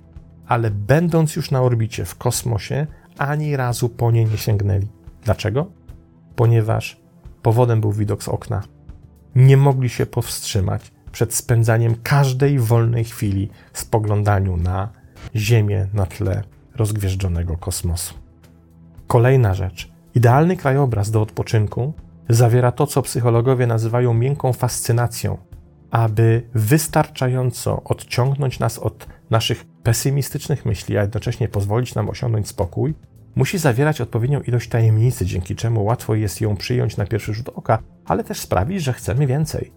ale 0.48 0.72
będąc 0.72 1.36
już 1.36 1.52
na 1.52 1.62
orbicie 1.62 2.06
w 2.06 2.16
kosmosie, 2.16 2.88
ani 3.18 3.58
razu 3.58 3.90
po 3.90 4.12
nie 4.12 4.26
nie 4.26 4.38
sięgnęli. 4.38 4.88
Dlaczego? 5.24 5.68
Ponieważ 6.36 6.98
powodem 7.42 7.82
był 7.82 7.92
widok 7.92 8.24
z 8.24 8.28
okna. 8.28 8.64
Nie 9.36 9.58
mogli 9.58 9.90
się 9.90 10.06
powstrzymać 10.06 10.92
przed 11.12 11.36
spędzaniem 11.36 11.96
każdej 12.04 12.60
wolnej 12.60 13.04
chwili 13.04 13.50
w 13.74 13.80
spoglądaniu 13.80 14.58
na 14.58 14.90
Ziemię 15.36 15.88
na 15.94 16.06
tle 16.06 16.44
rozgwieżdżonego 16.76 17.58
kosmosu. 17.58 18.14
Kolejna 19.08 19.54
rzecz. 19.54 19.92
Idealny 20.16 20.58
krajobraz 20.58 21.12
do 21.12 21.22
odpoczynku 21.22 21.94
zawiera 22.30 22.72
to, 22.72 22.88
co 22.88 23.02
psychologowie 23.02 23.68
nazywają 23.68 24.14
miękką 24.14 24.54
fascynacją, 24.54 25.38
aby 25.92 26.42
wystarczająco 26.54 27.84
odciągnąć 27.84 28.60
nas 28.60 28.80
od 28.80 29.08
naszych 29.30 29.66
pesymistycznych 29.84 30.66
myśli, 30.66 30.98
a 30.98 31.02
jednocześnie 31.02 31.48
pozwolić 31.48 31.96
nam 31.96 32.10
osiągnąć 32.10 32.48
spokój, 32.48 32.94
musi 33.36 33.58
zawierać 33.58 34.02
odpowiednią 34.02 34.42
ilość 34.42 34.70
tajemnicy, 34.70 35.26
dzięki 35.26 35.56
czemu 35.56 35.84
łatwo 35.84 36.16
jest 36.16 36.42
ją 36.42 36.56
przyjąć 36.56 36.98
na 36.98 37.06
pierwszy 37.06 37.34
rzut 37.34 37.50
oka, 37.50 37.80
ale 38.06 38.24
też 38.24 38.40
sprawić, 38.40 38.84
że 38.84 38.94
chcemy 38.94 39.28
więcej. 39.28 39.72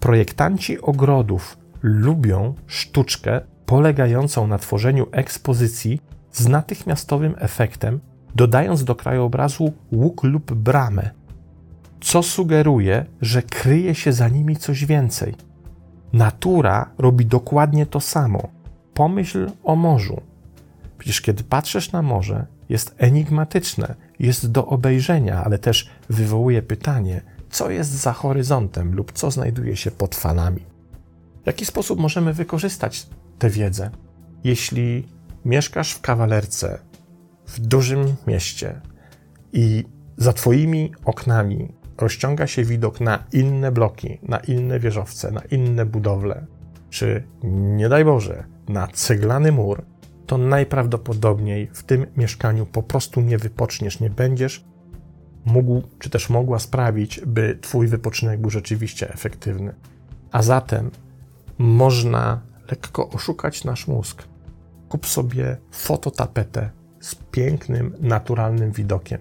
Projektanci 0.00 0.80
ogrodów 0.80 1.58
lubią 1.82 2.54
sztuczkę 2.66 3.40
polegającą 3.66 4.46
na 4.46 4.58
tworzeniu 4.58 5.06
ekspozycji 5.12 6.00
z 6.32 6.48
natychmiastowym 6.48 7.34
efektem, 7.38 8.00
dodając 8.34 8.84
do 8.84 8.94
krajobrazu 8.94 9.72
łuk 9.92 10.24
lub 10.24 10.52
bramę, 10.52 11.10
co 12.00 12.22
sugeruje, 12.22 13.06
że 13.20 13.42
kryje 13.42 13.94
się 13.94 14.12
za 14.12 14.28
nimi 14.28 14.56
coś 14.56 14.84
więcej. 14.84 15.34
Natura 16.12 16.90
robi 16.98 17.26
dokładnie 17.26 17.86
to 17.86 18.00
samo. 18.00 18.48
Pomyśl 18.94 19.50
o 19.64 19.76
morzu. 19.76 20.20
Przecież 20.98 21.20
kiedy 21.20 21.44
patrzysz 21.44 21.92
na 21.92 22.02
morze, 22.02 22.46
jest 22.68 22.94
enigmatyczne, 22.98 23.94
jest 24.18 24.52
do 24.52 24.66
obejrzenia, 24.66 25.44
ale 25.44 25.58
też 25.58 25.90
wywołuje 26.10 26.62
pytanie, 26.62 27.20
co 27.50 27.70
jest 27.70 27.90
za 27.90 28.12
horyzontem 28.12 28.94
lub 28.94 29.12
co 29.12 29.30
znajduje 29.30 29.76
się 29.76 29.90
pod 29.90 30.14
falami. 30.14 30.60
W 31.42 31.46
jaki 31.46 31.66
sposób 31.66 32.00
możemy 32.00 32.32
wykorzystać 32.32 33.06
tę 33.38 33.50
wiedzę? 33.50 33.90
Jeśli 34.44 35.08
mieszkasz 35.44 35.92
w 35.92 36.00
kawalerce 36.00 36.78
w 37.46 37.60
dużym 37.60 38.16
mieście 38.26 38.80
i 39.52 39.84
za 40.16 40.32
Twoimi 40.32 40.92
oknami 41.04 41.72
rozciąga 41.98 42.46
się 42.46 42.64
widok 42.64 43.00
na 43.00 43.24
inne 43.32 43.72
bloki, 43.72 44.18
na 44.22 44.38
inne 44.38 44.80
wieżowce, 44.80 45.30
na 45.32 45.40
inne 45.40 45.86
budowle, 45.86 46.46
czy 46.90 47.22
nie 47.42 47.88
daj 47.88 48.04
Boże, 48.04 48.44
na 48.68 48.86
ceglany 48.86 49.52
mur, 49.52 49.84
to 50.26 50.38
najprawdopodobniej 50.38 51.70
w 51.72 51.82
tym 51.82 52.06
mieszkaniu 52.16 52.66
po 52.66 52.82
prostu 52.82 53.20
nie 53.20 53.38
wypoczniesz, 53.38 54.00
nie 54.00 54.10
będziesz 54.10 54.64
mógł, 55.46 55.82
czy 55.98 56.10
też 56.10 56.30
mogła 56.30 56.58
sprawić, 56.58 57.20
by 57.26 57.58
Twój 57.60 57.88
wypoczynek 57.88 58.40
był 58.40 58.50
rzeczywiście 58.50 59.12
efektywny. 59.12 59.74
A 60.32 60.42
zatem 60.42 60.90
można 61.58 62.40
lekko 62.70 63.10
oszukać 63.10 63.64
nasz 63.64 63.86
mózg. 63.86 64.22
Kup 64.88 65.06
sobie 65.06 65.56
fototapetę 65.70 66.70
z 67.00 67.14
pięknym, 67.14 67.94
naturalnym 68.00 68.72
widokiem, 68.72 69.20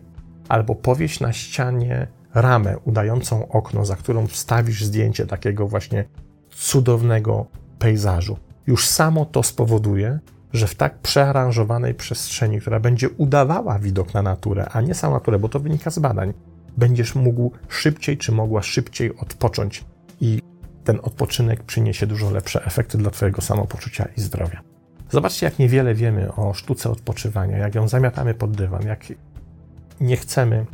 albo 0.50 0.76
powieś 0.76 1.20
na 1.20 1.34
ścianie 1.34 2.08
ramę 2.36 2.78
udającą 2.78 3.48
okno, 3.48 3.86
za 3.86 3.96
którą 3.96 4.28
wstawisz 4.28 4.86
zdjęcie 4.86 5.26
takiego 5.26 5.68
właśnie 5.68 6.06
cudownego 6.50 7.46
pejzażu. 7.80 8.38
Już 8.68 8.88
samo 8.88 9.26
to 9.26 9.44
spowoduje, 9.44 10.20
że 10.54 10.68
w 10.68 10.76
tak 10.76 11.00
przearanżowanej 11.00 11.94
przestrzeni, 11.94 12.62
która 12.62 12.80
będzie 12.80 13.10
udawała 13.10 13.80
widok 13.80 14.14
na 14.14 14.22
naturę, 14.22 14.70
a 14.70 14.82
nie 14.82 14.94
samą 14.94 15.14
naturę, 15.14 15.40
bo 15.40 15.50
to 15.50 15.60
wynika 15.60 15.92
z 15.92 16.00
badań, 16.00 16.34
będziesz 16.78 17.16
mógł 17.16 17.52
szybciej 17.70 18.18
czy 18.18 18.32
mogła 18.32 18.62
szybciej 18.62 19.18
odpocząć 19.18 19.86
i 20.22 20.42
ten 20.84 21.00
odpoczynek 21.04 21.64
przyniesie 21.64 22.08
dużo 22.08 22.32
lepsze 22.32 22.66
efekty 22.66 22.98
dla 22.98 23.12
Twojego 23.12 23.42
samopoczucia 23.42 24.08
i 24.18 24.22
zdrowia. 24.22 24.62
Zobaczcie, 25.10 25.46
jak 25.46 25.60
niewiele 25.60 25.94
wiemy 25.94 26.34
o 26.34 26.54
sztuce 26.54 26.90
odpoczywania, 26.90 27.58
jak 27.58 27.76
ją 27.76 27.88
zamiatamy 27.88 28.34
pod 28.34 28.52
dywan, 28.52 28.86
jak 28.86 29.04
nie 30.02 30.18
chcemy 30.18 30.66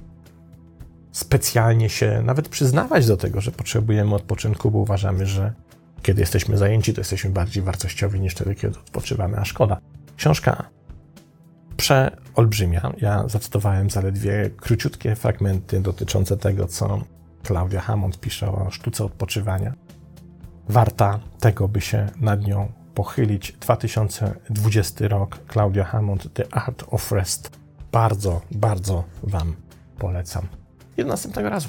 specjalnie 1.11 1.89
się 1.89 2.21
nawet 2.25 2.49
przyznawać 2.49 3.07
do 3.07 3.17
tego, 3.17 3.41
że 3.41 3.51
potrzebujemy 3.51 4.15
odpoczynku, 4.15 4.71
bo 4.71 4.77
uważamy, 4.77 5.25
że 5.25 5.53
kiedy 6.01 6.21
jesteśmy 6.21 6.57
zajęci, 6.57 6.93
to 6.93 7.01
jesteśmy 7.01 7.29
bardziej 7.29 7.63
wartościowi 7.63 8.19
niż 8.19 8.33
wtedy, 8.33 8.55
kiedy 8.55 8.79
odpoczywamy, 8.79 9.37
a 9.37 9.45
szkoda. 9.45 9.77
Książka 10.17 10.69
przeolbrzymia. 11.77 12.93
Ja 12.97 13.27
zacytowałem 13.27 13.89
zaledwie 13.89 14.49
króciutkie 14.57 15.15
fragmenty 15.15 15.79
dotyczące 15.79 16.37
tego, 16.37 16.67
co 16.67 17.01
Claudia 17.43 17.81
Hammond 17.81 18.19
pisze 18.19 18.51
o 18.51 18.71
sztuce 18.71 19.05
odpoczywania. 19.05 19.73
Warta 20.69 21.19
tego, 21.39 21.67
by 21.67 21.81
się 21.81 22.07
nad 22.19 22.41
nią 22.47 22.71
pochylić. 22.93 23.51
2020 23.51 25.07
rok, 25.07 25.39
Claudia 25.53 25.83
Hammond, 25.83 26.33
The 26.33 26.53
Art 26.55 26.83
of 26.87 27.11
Rest. 27.11 27.51
Bardzo, 27.91 28.41
bardzo 28.51 29.03
Wam 29.23 29.55
polecam. 29.97 30.60
I 30.97 31.01
do 31.01 31.07
następnego 31.07 31.49
razu. 31.49 31.67